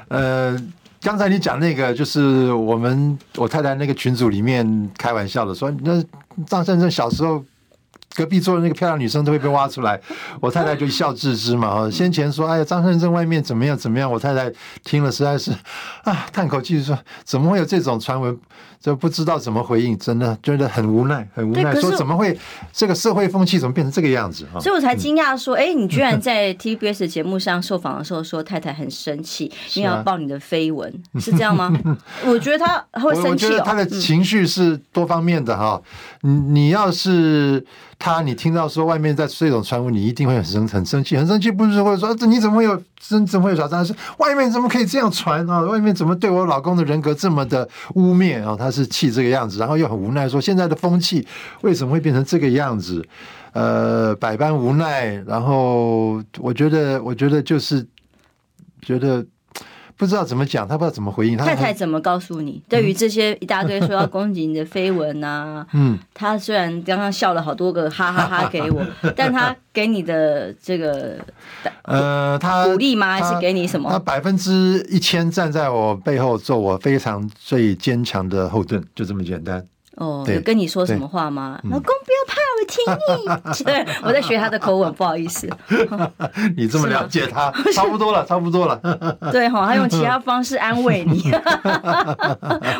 [0.08, 0.58] 呃，
[1.02, 6.04] 刚才你讲那个，就是我们我太太那个群组里面开玩笑的说，那
[6.46, 7.44] 张善正小时候
[8.16, 10.00] 隔壁坐的那个漂亮女生都会被挖出来，
[10.42, 11.90] 我太太就一笑置之嘛。
[11.92, 14.52] 先前说哎呀张善正外面怎么样怎么样，我太太
[14.84, 15.52] 听了实在是
[16.04, 18.38] 啊叹口气说，怎么会有这种传闻？
[18.80, 21.74] 就不知道怎么回应，真的觉得很无奈，很无奈。
[21.76, 22.38] 说怎么会
[22.72, 24.46] 这个社会风气怎么变成这个样子？
[24.60, 31.74] 所以我才惊讶说， 哎、嗯，你居然在 TBS 节目上受访的时候说太太很生气，因为要报你的绯闻，是这样吗？
[32.26, 33.32] 我觉得他会生气、哦。
[33.32, 35.82] 我觉得他的情绪是多方面的哈。
[36.22, 37.64] 你你要是
[38.00, 43.68] 他，你听到说外面在这种传闻，你一定会很生很生气，很生气，不是会说这你怎么会有真怎么会有啥？
[43.70, 45.62] 但是外面怎么可以这样传啊？
[45.62, 48.56] 外面怎么对我老公的人格这么的污蔑啊？
[48.58, 48.67] 他。
[48.68, 51.26] 他是气这个样子，然后又很无奈，说现在的风气
[51.62, 53.02] 为什么会变成这个样子？
[53.54, 55.14] 呃，百般无奈。
[55.26, 57.88] 然后我觉得，我觉得就是
[58.82, 59.26] 觉得
[59.98, 61.36] 不知道怎么讲，他不知道怎么回应。
[61.36, 62.62] 他太太怎么告诉你？
[62.70, 68.86] 对于这些一大堆说要攻击你的绯闻啊， 嗯，他虽然刚刚笑了好多个哈哈哈哈给我，
[69.18, 71.18] 但他给你的这个
[71.82, 73.20] 呃，他鼓励吗？
[73.20, 73.90] 还是给你什么？
[73.90, 79.66] 他百分之一千站在我背后，做我非常最坚强的后盾，就这么简单。
[79.96, 81.60] 哦，有跟你说什么话吗？
[81.64, 82.27] 老公不要怕，
[82.58, 83.64] 我听你。
[83.64, 85.48] 对， 我在学他的口吻，不好意思。
[86.58, 88.80] 你这么了解他， 差不多了，差不多了。
[89.32, 91.32] 对哈，他用其他方式安慰你。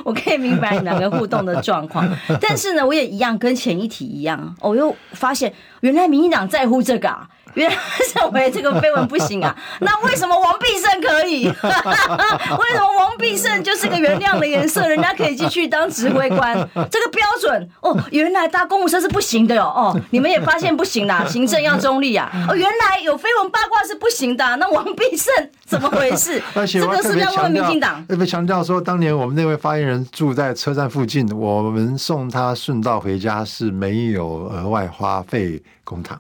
[0.04, 2.08] 我可以明白你们两个互动的状况，
[2.42, 7.28] 但是呢，我也一样跟前一题一样，我又发现原来民进党在乎这个啊。
[7.54, 7.76] 原来
[8.14, 9.56] 认为这个绯闻不行啊？
[9.80, 11.48] 那为什么王必胜可以？
[11.48, 16.54] 为什么王必胜就是个原谅的颜色，人家可以继续当指挥官？
[16.92, 19.67] 这个标准哦，原来搭公务车是不行的哟。
[19.68, 22.32] 哦， 你们也发现不行啦， 行政要中立啊。
[22.50, 25.34] 哦，原来有绯闻八卦是不行的，那王必胜
[25.66, 26.42] 怎么回事？
[26.54, 28.06] 这个是不是要问民进党？
[28.08, 36.16] 特别强调说，当年我们那位发言人住在车站附近，我们送他顺道回家是没有额外花费公帑。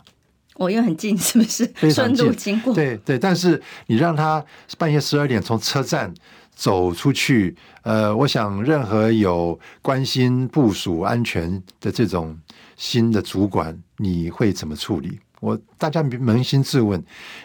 [0.56, 1.72] 我因为很近，是不是？
[1.92, 2.74] 顺路经过。
[2.74, 4.44] 对对，但是你让他
[4.78, 6.12] 半夜十二点从车站
[6.56, 12.36] 走出去，呃，我想任何有关心部署安全的这种
[12.78, 15.20] 新的主管，你会怎么处理？
[15.40, 17.04] 我大家扪心自问，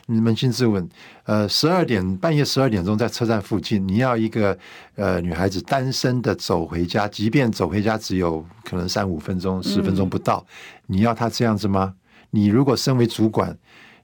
[0.09, 0.89] 扪心自问，
[1.25, 4.57] 呃，十二点半夜十二点钟在车站附近，你要一个
[4.95, 11.95] 呃女孩子单身的走回家，即便走回家只有可能三五分钟、十分钟不到，嗯、你要她这样子吗？
[12.31, 13.59] 你如果身为主管，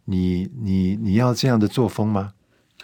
[0.04, 2.32] 你你你要这样的作风吗？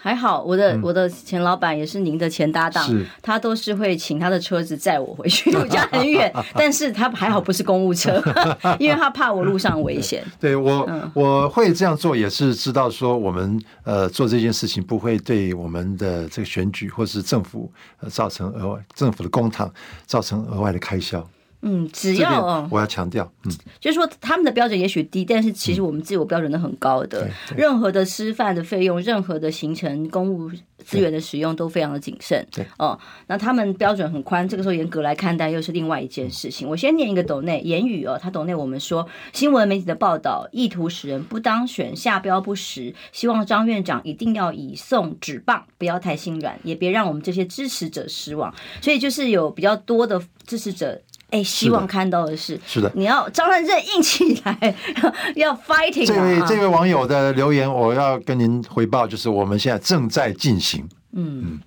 [0.04, 2.86] 还好，我的、嗯、我的前老板也是您的前搭档，
[3.22, 8.22] 他都是会请他的车子载我回去， 我家很远，但是他还好不是公务车，
[8.78, 10.22] 因为他怕我路上危险。
[10.38, 19.66] 对我、嗯、我会这样做，也是知道说我们呃做这件事情不会对我们的这个选举或是政府呃造成额外政府的公帑
[20.04, 21.26] 造成额外的开销。
[21.66, 27.26] 嗯，只要我要强调，嗯，就是说他们的标准也许低，但是其实我们自我标准都很高的。
[27.56, 30.50] 任何的吃饭的费用，任何的行程、公务
[30.84, 32.46] 资源的使用都非常的谨慎。
[32.52, 32.98] 对哦，
[33.28, 36.68] 那他们标准很宽，这个时候严格来看待又是另外一件事情。
[36.68, 48.54] 我先念一个抖内言语哦，他抖内我们说新闻媒体的报道意图使人不当选，下标不实，希望张院长一定要以送纸棒，不要太心软，也别让我们这些支持者失望。
[48.82, 51.00] 所以就是有比较多的支持者。
[51.34, 54.76] 哎，希望看到的是，是的，你要张善政硬起来，
[55.34, 56.06] 要 fighting、啊。
[56.06, 60.88] 这位这位网友的留言，我要跟您回报，就是我们现在正在进行。
[61.12, 61.60] 嗯嗯，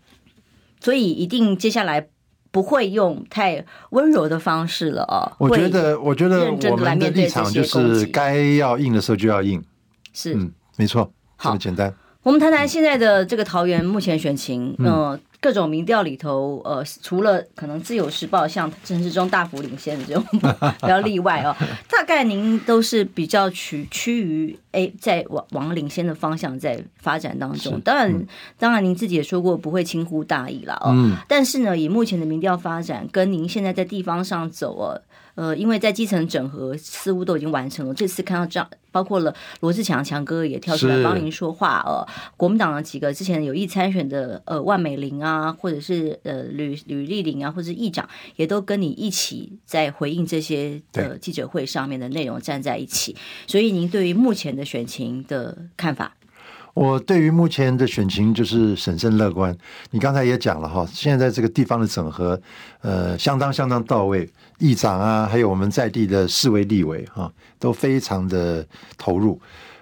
[0.79, 2.07] 所以一定接下来
[2.49, 5.35] 不会用太温柔的方式了哦。
[5.37, 9.61] 我觉得，我觉得我们的立场就是该要硬的时候就要硬。
[10.13, 11.93] 是，嗯，没错，这么简单。
[12.23, 14.85] 我们谈谈现在的这个桃园目前选情，嗯。
[14.85, 20.23] 呃各种民调里头，呃，除了可能自由时报像陈时中大幅领先的这种
[20.81, 21.55] 比较例外哦，
[21.89, 27.81] 大概您都是比较趋趋于 A 在往往领先的方向在发展当中。
[27.81, 28.27] 当然，嗯、
[28.59, 30.91] 当然您自己也说过不会轻忽大意了哦。
[30.93, 35.01] 嗯、但是呢，以目前的民调发展，跟您现在在地方上走哦。
[35.35, 37.93] 呃，因为在基层整合似乎都已经完成了。
[37.93, 41.83] 这次看到这样，包括了罗志强强哥也跳出来帮您说话。
[41.85, 42.03] 呃，
[42.35, 53.15] 国民党的几个之前有意参选的，呃，万美玲啊，或者是呃吕吕丽玲啊，或者是议长，也都跟你一起在回应这些的记者会上面的内容站在一起。
[53.45, 56.11] 所以，您对于目前的选情的看法？
[56.73, 59.57] 我对于目前的选情就是审慎乐观。
[59.89, 62.39] 你刚才也讲了哈，现在这个地方的整合，
[62.81, 64.29] 呃，相当相当到位。
[64.59, 68.63] 议长啊，还有我们在地的四位立委哈，都非常的
[68.97, 69.39] 投入。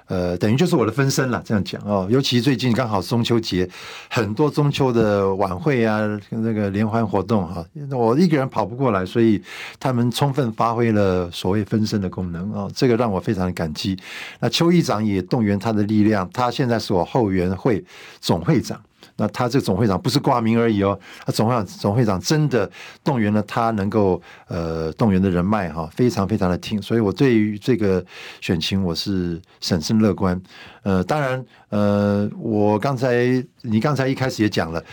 [0.08, 2.08] 呃，等于就是我的分身了，这样讲哦。
[2.10, 3.68] 尤其最近刚好中秋节，
[4.10, 9.42] 很多中秋的晚会啊，那个联欢活动哈，我一个人跑不过来，所以
[9.80, 13.98] 他们充分发挥了所谓分身的功能哦，这个让我非常的感激。
[14.40, 17.84] 那邱议长也动员他的力量，他现在是我后援会
[18.22, 18.80] 总会长。
[19.18, 22.70] 那他这个总会长不是挂名而已哦，他总会长总会长真的
[23.04, 28.06] 动员了他能够呃动员的人脉哈，非常非常的挺，所以我对于这个
[28.42, 30.42] 选情我是审慎乐观。
[30.84, 34.84] 呃，当然呃，我刚才你刚才一开始也讲了，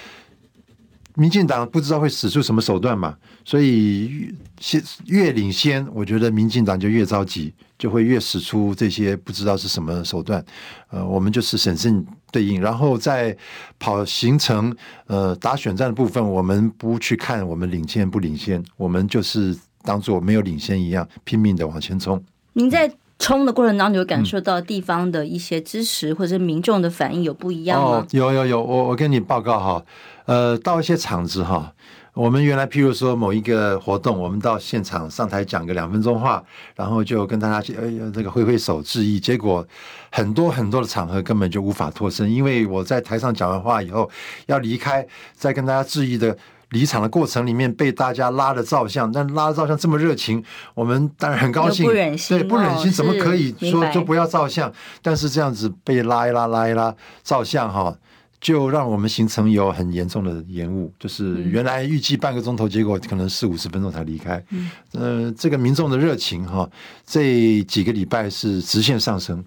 [1.14, 7.52] 民进党不知道会使出什么手段嘛，所以先越领先，我觉得民进党就越着急。
[7.78, 10.44] 就会越使出这些不知道是什么手段，
[10.90, 13.36] 呃，我们就是审慎对应，然后在
[13.78, 14.74] 跑行程，
[15.06, 22.20] 呃，打选战的部分，我们不去看我们领先不领先，我们就是当做没有领先一样，拼命的往前冲。
[22.54, 27.98] 您在冲的过程当中，有感受到地方的一些支持，或者民众的反应有不一样吗？
[27.98, 29.84] 哦，有有有，我我跟你报告哈，
[30.24, 31.72] 呃，到一些场子哈。
[32.14, 36.44] 我们原来，譬如说某一个活动，我们到现场上台讲个两分钟话，
[36.76, 39.18] 然后就跟大家去呃这个挥挥手致意。
[39.18, 39.66] 结果
[40.10, 44.10] 很多很多的场合根本就无法脱身，因为我在台上讲完话以后
[44.44, 46.36] 要离开，在跟大家致意的
[46.68, 49.10] 离场的过程里面被大家拉了照相。
[49.10, 50.44] 但拉了照相这么热情，
[50.74, 54.70] 我们当然很高兴，不忍心，对，不忍心，怎么可以说就不要照相？
[55.00, 56.94] 但是这样子被拉一拉，拉一拉
[57.24, 57.96] 照相哈。
[58.42, 64.44] 就让我们行程有很严重的延误，就是原来预计半个钟头，结果可能四五十分钟才离开。
[64.50, 66.68] 嗯，呃，这个民众的热情哈，
[67.06, 69.44] 这几个礼拜是直线上升。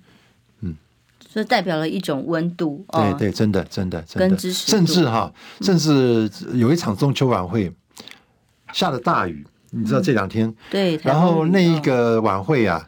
[0.62, 0.74] 嗯，
[1.28, 2.86] 所以代表了一种温度。
[2.94, 5.30] 对对，真的真的真的，甚至哈，
[5.60, 7.70] 甚至有一场中秋晚会
[8.72, 12.88] 下了大雨，你知道这两天对，然后那一个晚会啊。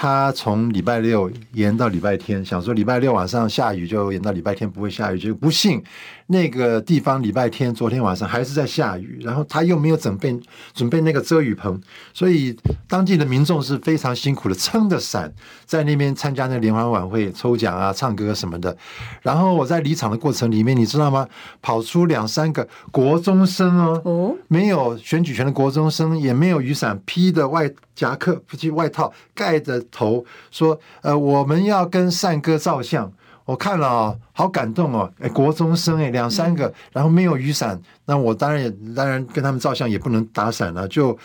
[0.00, 5.82] 他从礼拜六延到礼拜天，想说礼拜六晚上下雨就延到礼拜天不会下雨，就不信
[6.30, 10.38] 那个地方礼拜天昨天晚上还是在下雨，然后他又没有准备
[10.74, 11.80] 准备那个遮雨棚，
[12.12, 15.32] 所以当地的民众是非常辛苦的撑着伞
[15.64, 18.76] 在那边参加那个联欢晚会抽奖啊、唱歌什么的。
[19.22, 21.26] 然后我在离场的过程里面，你知道吗？
[21.60, 29.82] 跑出两三个国中生哦，没有选举权的国中生，也没有雨伞披的外夹克、披外套盖着。
[29.90, 33.10] 头说：“呃，我们要跟善哥照相。
[33.48, 35.10] 我看了哦，好感动哦。
[35.18, 41.18] 哎，国中生哎，两三个，然后没有雨伞，那我当然也当然跟他们照相也不能打伞了，就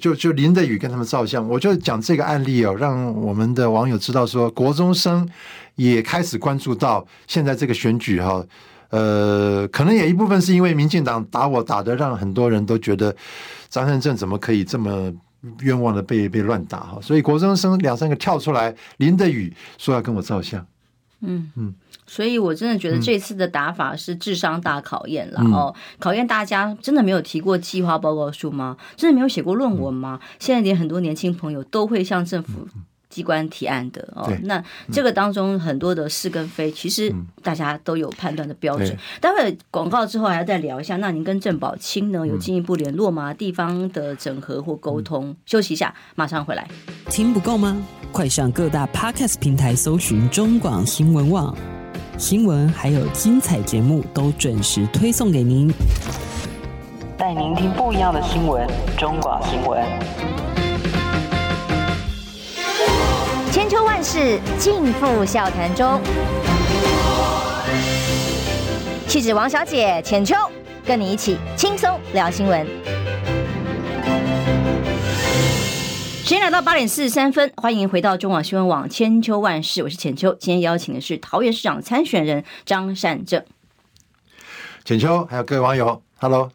[0.00, 1.48] 就就淋着雨跟他们照相。
[1.48, 5.28] 我就讲这个案例哦，让我们的网友知道说，国中生
[5.76, 8.44] 也开始关注到现在这个选举哈。
[8.88, 13.14] 呃，可能也一部分是因为民进党打我打的，让很多人都觉得
[13.68, 15.12] 张善政怎么可以这么。”
[15.62, 20.62] 冤枉的被被乱打哈，所以国中生两三个跳出来淋着雨说要跟我照相，
[21.22, 21.74] 嗯嗯，
[22.06, 28.76] 所以我真的觉得这次的打法是智商大考验了、嗯、哦，考验大家真的没有提过计划报告书吗？
[28.96, 30.18] 真的没有写过论文吗？
[30.22, 32.66] 嗯、现在连很多年轻朋友都会向政府。
[33.10, 38.96] 机关提案的哦，那这个当中很多的是跟非，其实大家都有判断的标准。
[39.20, 40.96] 待会广告之后还要再聊一下。
[40.96, 43.34] 那您跟郑宝清呢有进一步联络吗？
[43.34, 45.36] 地方的整合或沟通？
[45.44, 46.66] 休息一下，马上回来。
[47.10, 47.76] 听不够吗？
[48.12, 51.56] 快上各大 Podcast 平台搜寻中广新闻网
[52.16, 55.72] 新闻，还有精彩节目都准时推送给您，
[57.16, 58.66] 带您听不一样的新闻。
[58.96, 60.69] 中广新闻。
[63.70, 66.00] 千秋万事尽付笑谈中。
[69.06, 70.34] 气质王小姐浅秋，
[70.84, 72.66] 跟你一起轻松聊新闻。
[76.24, 80.34] 时间来到八点四十三分，欢迎回到中广新闻网千秋万事，我是浅秋。
[80.34, 83.44] 今天邀请的是桃园市长参选人张善政。
[84.84, 86.50] 浅秋，还有各位网友，Hello。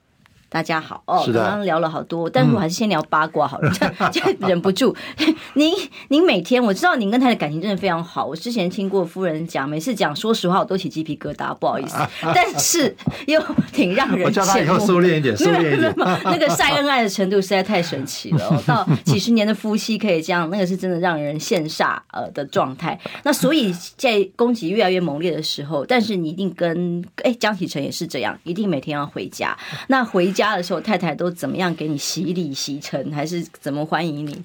[0.55, 4.95] 大家好哦，刚刚聊了好多，但是我还是先聊八卦好了， 嗯、就忍不住。
[5.55, 5.73] 您
[6.07, 11.97] 您每天我知道您跟他的感情真的非常好，我之前听过夫人讲，每次讲说实话我都起鸡皮疙瘩，不好意思，
[12.33, 12.95] 但是
[13.27, 13.37] 又
[13.73, 14.25] 挺让人羡慕。
[14.27, 15.93] 我叫他以后收敛一点，收敛一点。
[16.23, 22.97] 那个晒恩爱的程度实在太神奇了，哦，到几十年的夫妻可以这样，那个是真的让人羡煞呃的状态。
[23.23, 29.53] 那所以在攻击越来越猛烈的时候，但是你一定跟哎江启臣也是这样，一定每天要回家。
[29.87, 30.44] 那回家。
[30.49, 34.43] 家的时候，太太都怎么样给你洗礼洗尘，还是怎么欢迎你？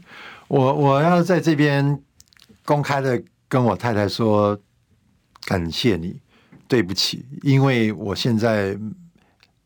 [0.49, 2.01] 我我要在这边
[2.65, 4.59] 公开的跟我太太说，
[5.45, 6.19] 感谢你，
[6.67, 8.77] 对不起，因为我现在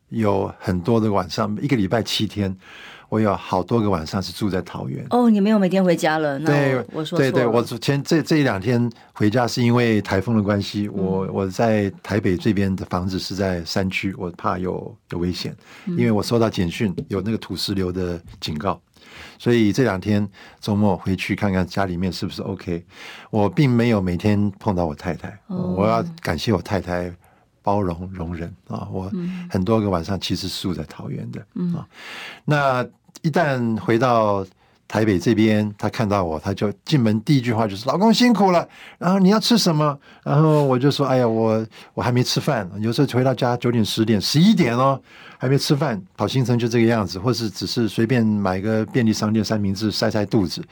[0.09, 2.55] 有很多的晚上，一个礼拜七天。
[3.15, 6.37] 我有好多个晚上是住在桃园哦，你没有每天回家了？
[6.37, 15.55] 对，我说对对，我前这这一两天回家是因为台风的关系，我我在台北这边的房子是在山区，我怕有有危险，
[15.85, 18.81] 因为我收到简讯有那个土石流的警告，
[19.39, 20.27] 所以这两天
[20.59, 22.83] 周末回去看看家里面是不是 OK。
[23.31, 27.09] 我并没有每天碰到我太太，我要感谢我太太。
[27.65, 28.87] 包容容忍啊！
[28.91, 29.11] 我
[29.49, 31.39] 很多个晚上其实是住在桃园的
[31.75, 31.81] 啊。
[32.45, 32.87] 那
[33.21, 34.45] 一旦回到
[34.87, 38.67] 台北这边，他看到我，他就进门第一句话就是：“老公辛苦了。”
[38.99, 39.97] 然后你要吃什么？
[40.23, 42.69] 然后我就说：“哎呀，我我还没吃饭。
[42.79, 44.99] 有时候回到家九点、十点、十一点哦。”
[45.37, 50.63] 还没吃饭，跑行程就这个样子，或是只是随便买个便利商店三明治塞塞肚子，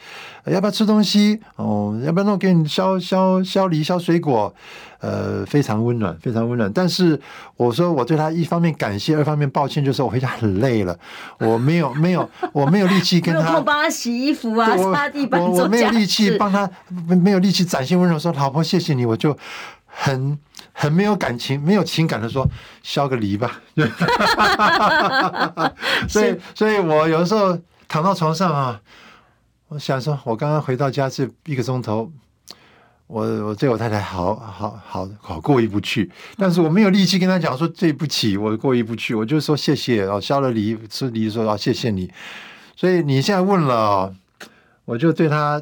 [0.46, 1.38] 要不要吃东西？
[1.58, 4.52] 哦，要不要弄给你削削削梨、削水果？
[5.04, 6.72] 呃，非常温暖，非常温暖。
[6.72, 7.20] 但是
[7.58, 10.98] 我说我对他一方面感谢，二方面抱歉，就是我回家很累了，
[11.40, 16.70] 我没有没有我没有力气跟他， 没有帮他洗衣服啊，擦地板，我我没有力气帮他，
[17.22, 19.38] 没有力气展现温柔，说老婆谢谢你，我就
[19.86, 20.40] 很。
[20.76, 22.50] 很没有感情、没有情感的说，
[22.82, 23.62] 削个梨吧。
[26.10, 27.56] 所以，所以我有的时候
[27.88, 28.82] 躺到床上啊，
[29.68, 32.12] 我想说，我刚刚回到家这一个钟头，
[33.14, 42.12] 我我对我太太好好好好过意不去，但是我没有力气跟她讲说对不起，我过意不去，我就说谢谢然后，削了梨吃梨说啊谢谢你。
[42.76, 44.12] 所以你现在问了，
[44.86, 45.62] 我就对她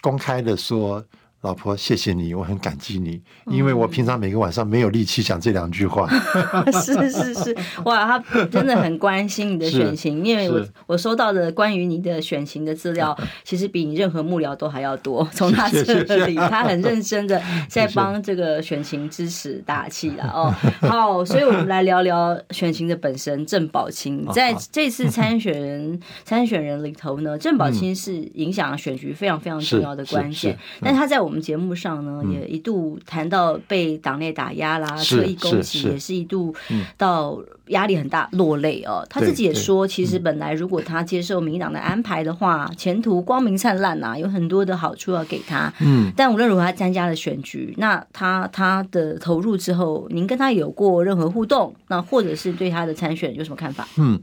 [0.00, 1.04] 公开的说。
[1.42, 6.08] 老婆，谢谢你，我很感激你，因为我平常每个晚上没有力气讲这两句话。
[6.82, 15.26] 是是是，哇，他真的很关心你的选情，因为我我收到的关于你的选情的资料， 其实比你任何幕僚都还要多。
[15.32, 20.52] 从他这里，他很认真的 在帮这个选情支持打气了哦。
[20.88, 23.46] 好，所以我们来聊聊选情的本身。
[23.46, 31.27] 郑宝清在这次参选人参选人里头呢，郑宝清是影响选举非常非常重要的关键，但他在我。
[31.28, 36.54] 我们节目上呢，也一度谈到被党内打压啦、恶意攻击，也是一度
[36.96, 39.06] 到压力很大、落泪哦。
[39.10, 45.70] 他自己也说，其实本来如果他接受民进党的安排的话，前途光明灿烂呐，有很多的好处要给他。
[45.80, 51.74] 嗯，但无论如何，他参加了选举，那他他的投入之后，您跟他有过任何互动？
[51.88, 53.86] 那或者是对他的参选有什么看法？
[53.98, 54.18] 嗯，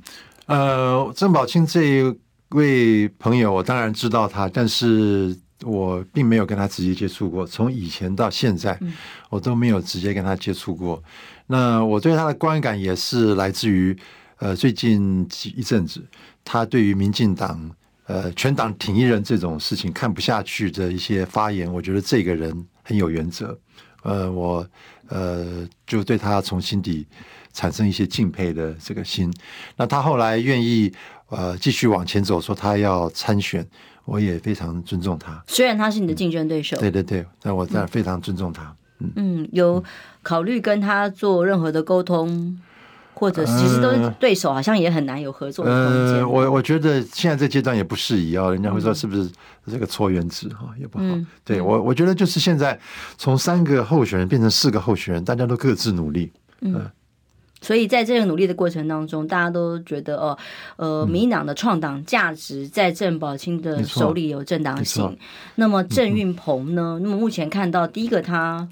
[0.47, 2.15] 呃，郑宝清这一
[2.49, 5.37] 位朋友，我当然知道他，但是。
[5.65, 8.79] 我并没有跟他直接接触过，从以前到现在，
[9.29, 11.03] 我都没有直接跟他接触过。
[11.47, 13.97] 那我对他的观感也是来自于，
[14.37, 16.05] 呃，最近一阵子，
[16.43, 17.71] 他对于民进党，
[18.05, 23.57] 呃，全党挺一人这种事情看不下去的一些发言，我觉得这个人很有原则。
[24.03, 24.67] 呃，我
[25.07, 27.07] 呃就对他从心底
[27.53, 29.33] 产生一些敬佩的这个心。
[29.75, 30.93] 那他后来愿意
[31.29, 33.67] 呃继续往前走，说他要参选。
[34.05, 36.77] 我也非常尊重他，虽然他是你的竞争对手。
[36.77, 38.73] 嗯、对对对，但我当然非常尊重他。
[39.15, 39.83] 嗯，有
[40.23, 42.57] 考虑跟他做任何的沟通，
[43.13, 46.15] 或者其实都是对手，好像也很难有合作的空间。
[46.19, 49.29] 呃，我我觉得现在这阶段也不适宜啊，人家会说是不是
[49.69, 51.03] 这个错缘子哈，也不好。
[51.03, 52.79] 嗯、对我，我觉得就是现在
[53.17, 56.31] 从三个候选人变成四个候选人，大家都各自努力。
[56.61, 56.75] 嗯。
[56.75, 56.91] 呃
[57.65, 60.37] 所以在这个努力的过程当中，大家都觉得哦，
[60.75, 65.17] 呃，民进党的创党价值在郑宝清的手里有正当性。
[65.55, 66.99] 那么郑运鹏呢？
[67.01, 68.69] 那么目前看到第一个他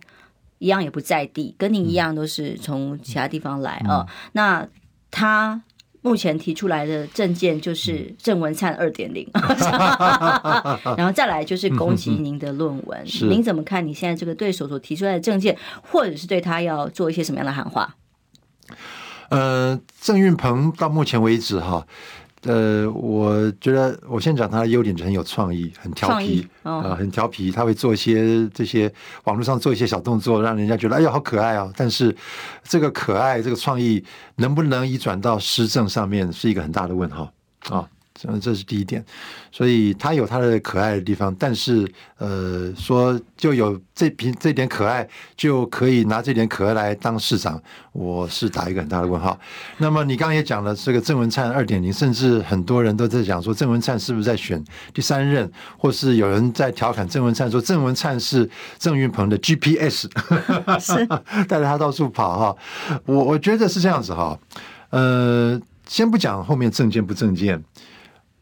[0.59, 4.05] 一样也不在地，跟您一样都是从其他地方来啊。
[4.33, 4.67] 那
[5.09, 5.63] 他
[6.03, 9.27] 目前提出来的政见就是郑文灿二点零，
[10.95, 13.03] 然后再来就是攻击您的论文。
[13.27, 17.95] 您怎么看你现在这个对手所提出来的政见，或者是对他要做一些什么样的喊话？
[19.29, 21.85] 呃，郑运鹏到目前为止哈，
[22.43, 28.93] 呃，我觉得我先讲他的优点，就很有创意，很调皮啊、哦呃，很调皮，他会做一些这些
[29.23, 31.71] 网络上做一些小动作，让人家觉得哎呀好可爱啊。
[31.75, 32.15] 但是
[32.63, 34.03] 这个可爱，这个创意
[34.35, 37.31] 能不能移转到施政上面，是一个很大的问号
[37.69, 37.87] 啊。
[38.21, 39.03] 哦嗯，这是第一点，
[39.51, 47.61] 所以他有他的可爱的地方，但是呃，说就有这凭这点可爱就可以拿这点可爱来当市长，
[47.91, 49.37] 我是打一个很大的问号。
[49.79, 58.47] 那么你刚刚也讲了这个郑文灿二点零，甚至很多人都在讲说郑文灿是不是在选第三任，或是有人在调侃郑文灿说郑文灿是
[58.77, 60.07] 郑云鹏的 GPS，
[60.79, 61.05] 是
[61.49, 62.55] 带着他到处跑哈。
[63.05, 64.39] 我我觉得是这样子哈，
[64.91, 67.61] 呃，先不讲后面证件不政见。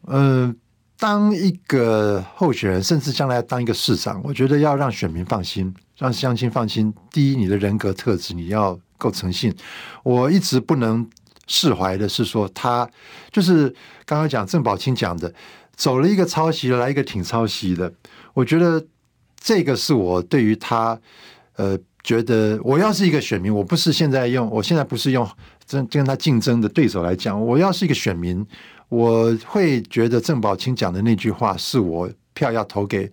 [0.02, 0.54] 呃，
[0.98, 6.92] 当一个候选人，甚至将来当一个市长，我觉得要让选民放心，让乡亲放心。
[7.10, 9.54] 第一，你的人格特质你要够诚信。
[10.02, 11.08] 我一直不能
[11.46, 12.88] 释怀的是说，他
[13.30, 13.68] 就是
[14.04, 15.32] 刚刚讲郑宝清讲的，
[15.76, 17.92] 走了一个抄袭，来一个挺抄袭的。
[18.34, 18.84] 我觉得
[19.38, 20.98] 这个是我对于他，
[21.56, 25.28] 呃，觉得我要是一个选民，我不是现在用，我现在不是用
[25.68, 28.44] 跟跟他竞争的对手来讲，我要是一个选民。
[28.92, 33.10] 我会觉得郑宝清讲的那句话是我票要投给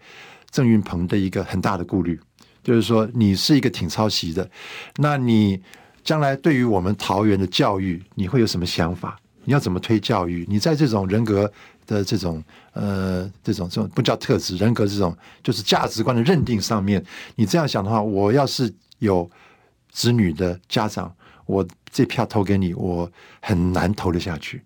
[0.51, 2.19] 郑运鹏的一个很大的顾虑，
[2.61, 4.51] 就是说你是一个挺抄袭的，
[4.97, 5.57] 那你
[6.03, 9.17] 将来对于我们桃园的教育，你会有什么想法？
[9.45, 10.45] 你要怎么推教育？
[10.49, 11.49] 你在这种人格
[11.87, 17.01] 的这种呃这种这种不叫特质，人格这种就是价值观的认定上面，
[17.35, 19.31] 你这样想的话，我要是有
[19.93, 21.15] 子女的家长，
[21.45, 23.09] 我这票投给你，我
[23.39, 24.61] 很难投得下去。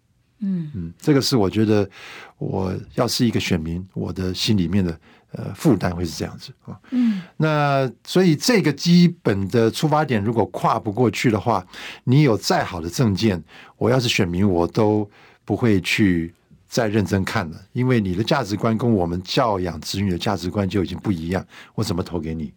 [0.46, 1.90] 嗯嗯，这个是我觉得
[2.38, 5.00] 我要是一个选民，我的心里面的
[5.32, 6.78] 呃负担会是这样子啊。
[6.92, 11.66] 嗯，那所以这个基本的出发点如果跨不过去的话，
[12.04, 13.42] 你有再好的证件，
[13.78, 15.10] 我要是选民，我都
[15.46, 16.34] 不会去
[16.68, 22.52] 再认真看了，因为你的价值观跟我们教养子女的价值观就已经不一样，我怎么投给你？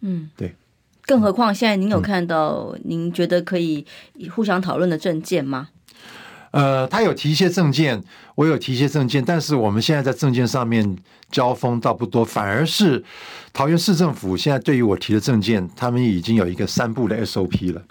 [0.00, 0.54] 嗯，对。
[1.06, 3.86] 更何况现在您有看到您觉得可以
[4.34, 5.70] 互相讨论的证件吗？
[6.50, 8.02] 呃，他有提一些证件，
[8.34, 10.96] 我有提一些证件，但是我们现在在证件上面
[11.30, 13.04] 交锋倒不多，反而是
[13.52, 17.82] 桃园市政府现在对于我提的证件，他们已经有一个三步的 SOP 了。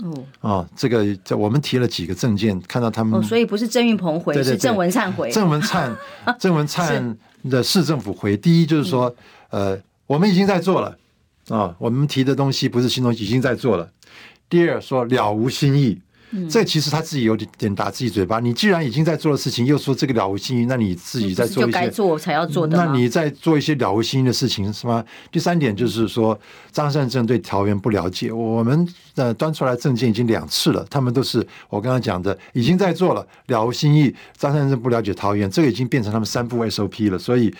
[0.41, 5.29] 哦，啊，这个这我们提了几个证件，看到他们，哦，所以不是郑运鹏回，对对对，是郑文灿回。
[5.31, 5.95] 郑文灿，
[6.39, 7.17] 郑文灿
[7.49, 9.15] 的市政府回，第一就是说，
[9.51, 9.77] 呃，
[10.07, 10.87] 我们已经在做了
[11.49, 13.87] 啊，哦，我们提的东西不是新东西，已经在做了。
[14.49, 16.01] 第二说了无新意。
[16.31, 18.39] 嗯、这其实他自己有点点打自己嘴巴。
[18.39, 22.75] 你既然已经在做的事情，又说这个了无新意，那你自己在做一些，该做才要做的。
[22.75, 25.03] 那你在做一些了无新意的事情，是吗？
[25.31, 26.37] 第三点就是说，
[26.71, 28.31] 张善政对桃园不了解。
[28.31, 34.13] 我们呃端出来证件已经两次了，他们都是我刚刚讲的，已经在做了了无新意。
[34.37, 37.17] 张善政不了解桃园，这个已经变成他们三步 SOP 了。
[37.17, 37.53] 所以，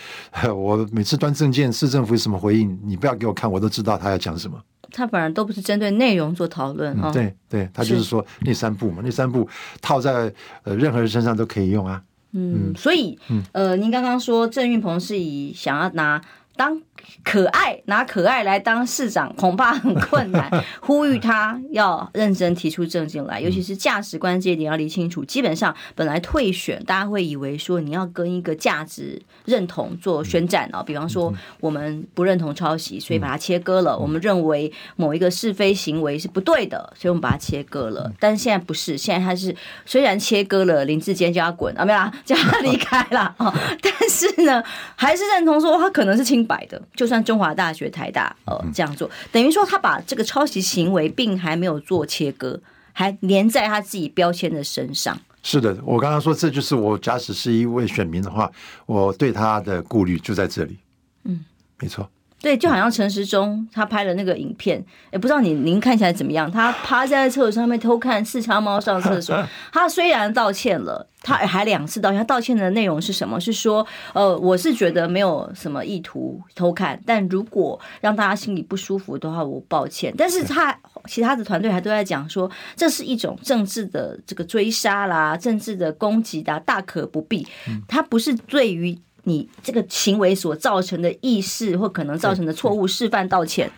[0.54, 4.58] 我每次端证件，市政府有什么回应，你不要给我看，我都知道他要讲什么。
[4.92, 9.48] 他反而都不是针对内容做讨论啊，对对，他就是说那三步嘛，那三步
[9.82, 10.34] 套在
[10.64, 12.02] 呃任何人身上都可以用啊。
[12.32, 13.18] 嗯，所以
[13.52, 16.22] 呃，您刚刚说郑运鹏是以想要拿
[16.56, 16.82] 当。
[17.24, 20.50] 可爱拿可爱来当市长恐怕很困难，
[20.82, 25.26] 呼吁他要认真提出政见来，尤其是价值观这一点要理清楚。
[25.26, 38.12] 基本上本来退选，大家会以为说你要跟一个价值认同做宣战啊，比方说我们不认同抄袭，所以把它切割了；我们认为某一个是非行为是不对的，所以我们把它切割了。
[38.20, 44.64] 但是现在不是，现在他是虽然切割了，林志坚叫他滚啊，没有啦，叫他离开了啊，但是呢，
[44.96, 46.82] 还是认同说他可能是清白的。
[46.96, 52.60] 就算中华大学、台大呃这样做，等于说他把这个抄袭行为并还没有做切割，
[52.94, 55.20] 还粘在他自己标签的身上。
[55.44, 58.52] 是的，我刚刚说这就是我假使是一位选民的话，
[58.86, 60.78] 我对他的顾虑就在这里。
[61.24, 61.46] 嗯，
[61.80, 62.10] 没错。
[62.40, 66.50] 对，就好像陈时中他拍了那个影片，也不知道你您看起来怎么样？
[66.52, 69.44] 他趴在厕所上面偷看四叉猫上厕所。
[69.74, 72.20] 他虽然道歉了，他还两次道歉。
[72.20, 73.40] 他道歉的内容是什么？
[73.40, 80.14] 是说，呃，我是觉得没有什么意图偷看，但如果让大家心里不舒服的话，我抱歉。
[80.16, 87.48] 但是他其他的团队还都在讲说，这是一种政治的这个追杀啦，政治的攻击的，大可不必。
[87.88, 88.96] 他不是对于。
[89.28, 93.70] 你这个行为所造成的意识或可能造成的错误示范道歉。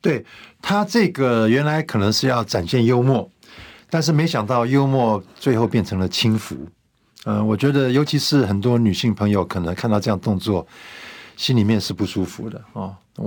[0.00, 0.26] 对，
[0.60, 3.30] 他这个原来可能是要展现幽默，
[3.88, 6.56] 但是没想到幽默最后变成了轻浮。
[7.24, 10.66] 嗯、我觉得尤其是很多女性朋友可能看到这样动作，
[11.36, 12.94] 心里面是不舒服的哦。
[13.16, 13.26] 我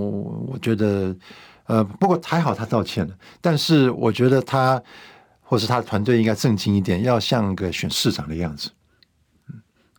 [0.51, 1.15] 我觉得，
[1.67, 4.81] 呃，不过还好他道歉了，但是我觉得他
[5.41, 8.69] 或是他的团队应该正经一点，要像个选市长的样子。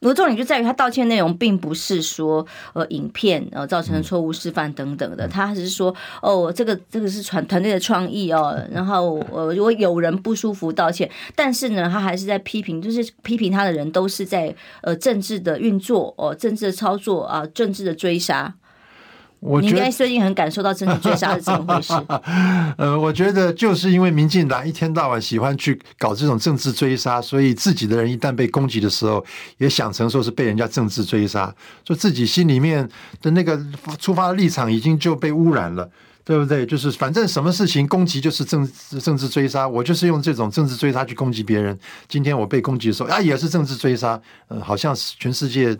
[0.00, 18.54] 我重点就在于他道歉内容，并不是说呃影片呃造成的错误示范等等的，他只是说哦这个这个是团团队的创意哦，然后呃如果有人不舒服道歉，但是呢他还是在批评，就是批评他的人都是在呃政治的运作哦，政治的操作啊，政治的追杀。
[19.40, 21.94] 你应该最近很感受到政治追杀是怎么回事？
[22.76, 29.24] 呃，我觉得就是因为民进党一天到晚喜欢去搞这种政治追杀，所以自己的人一旦被攻击的时候，
[29.56, 32.86] 也想成说是被人家政治追杀，就自己心里面
[33.22, 33.58] 的那个
[33.98, 35.88] 出发的立场已经就被污染了，
[36.22, 36.66] 对不对？
[36.66, 41.78] 就是反正什么事情攻击就是政治政治追杀，我就是用这种政治追杀去攻击别人。
[42.08, 45.74] 今天我被攻击的时候啊，也是政治追杀，呃，好像全世界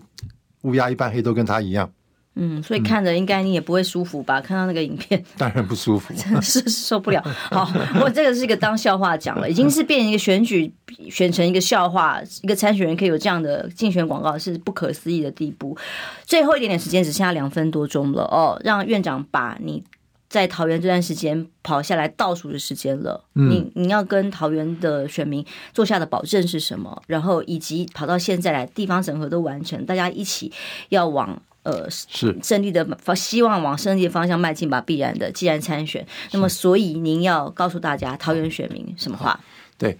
[0.63, 1.87] 乌鸦一般黑都跟他一样。
[2.35, 4.39] 嗯，所以看着应该你也不会舒服吧？
[4.39, 7.21] 嗯、看到那个影片， 当然不舒服，真是受不了。
[7.49, 7.69] 好，
[8.01, 10.73] 我这个是一个当笑话讲了， 已经是变成一个选举，
[11.09, 15.77] 选成一个笑话，一个参选人可以有这样的竞选广告，是不可思议的地步。
[16.25, 19.83] 最后一点点时间，只剩下两分多钟了哦，让院长把你
[20.29, 27.03] 在桃园这段时间跑下来倒数的时间了，嗯、你你要跟桃园的选民做下的保证是什么？
[27.07, 30.49] 然后以及跑到现在来，地方整合都完成，大家一起
[30.87, 31.41] 要往。
[31.63, 34.81] 呃，是胜利的方，希望往胜利的方向迈进吧。
[34.81, 39.39] 必然的，既然参选，那么所以您要告诉大家，桃园选民什么话？
[39.77, 39.97] 对，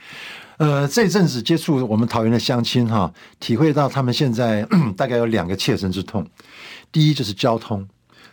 [0.57, 6.27] 呃，这阵子接触我们桃园的乡亲哈，体会到他们现在 大概有两个切身之痛。
[6.91, 7.87] 第一就是交通，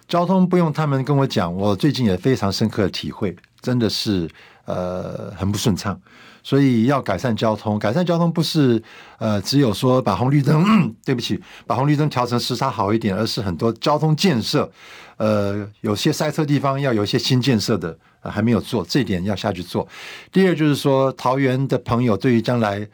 [0.08, 4.28] 交通不用他们跟我讲，我最近也非常深刻的体会，真的是
[4.64, 6.00] 呃很不顺畅。
[6.48, 8.82] 所以要改善交通，改善交通不是
[9.18, 10.64] 呃只有说把红绿灯，
[11.04, 14.72] 对不起，把红绿灯调成时差好一点，而是很多交通建设，
[15.18, 19.86] 呃，有些塞车地方要有一些新建设的，还没有做，这一点要下去做。
[20.32, 22.88] 第二就是说，桃园的朋友对于将来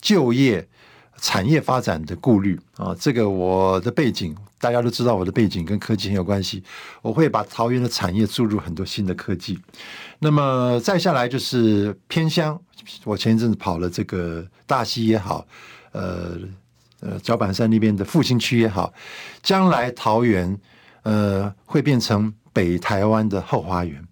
[0.00, 0.66] 就业、
[1.20, 6.62] 产业发展的顾虑啊，这个我的背景大家都知道，我的背景跟科技很有关系，
[7.02, 9.58] 我会把桃园的产业注入很多新的科技。
[10.18, 12.58] 那么再下来就是偏乡。
[13.04, 15.44] 我前一阵子跑了这个大溪也好，
[15.92, 16.38] 呃
[17.00, 18.92] 呃，角板山那边的复兴区也好，
[19.42, 20.56] 将来桃园
[21.02, 24.02] 呃会变成北台湾的后花园，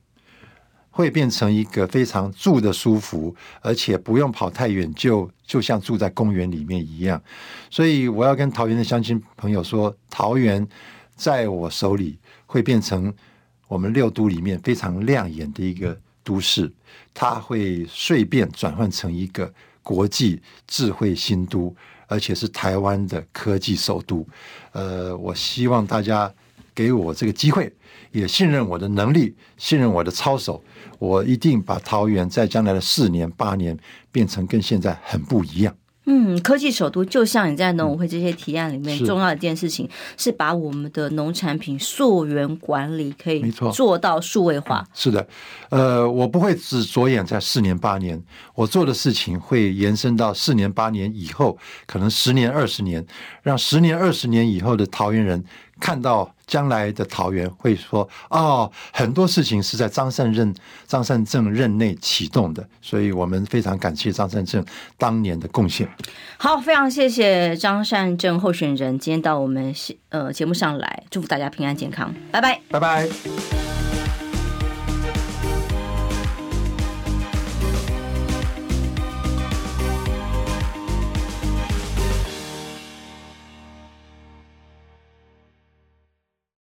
[0.97, 7.21] 会变成一个非常住的舒服，而且不用跑太远，就就像住在公园里面一样。
[7.69, 10.65] 所以我要跟桃园的乡亲朋友说，桃园
[11.17, 12.17] 在我手里
[12.47, 13.13] 会变成
[13.67, 16.73] 我们六都里面非常亮眼的一个都市。
[17.13, 21.75] 它会顺便转换成一个国际智慧新都，
[22.07, 24.25] 而且是台湾的科技首都。
[24.71, 26.33] 呃，我希望大家
[26.73, 27.73] 给我这个机会，
[28.13, 30.63] 也信任我的能力，信任我的操守，
[31.05, 33.79] 我一定把桃园在将来的四年、八年
[34.11, 35.75] 变成跟现在很不一样。
[36.07, 39.89] 嗯，科技首都就像你在农委会这些提案里面重要的一件事情，
[40.19, 44.87] 是，是把我们的农产品溯源管理可以做到数位化。
[44.93, 45.27] 是的，
[45.71, 48.23] 呃，我不会只着眼在四年八年，
[48.55, 53.07] 我做的事情会延伸到四年八年以后，可能十年二十年，
[53.43, 55.43] 让十年二十年以后的桃园人
[55.85, 56.31] 看到。
[56.47, 60.55] 将来的桃园会说哦，很多事情是在张善任、
[60.87, 64.63] 张善政任内启动的，所以我们非常感谢张善政
[64.99, 65.89] 当年的贡献。
[66.37, 69.75] 好，非常谢谢张善政候选人今天到我们
[70.11, 73.09] 呃节目上来，祝福大家平安健康，拜拜，拜拜。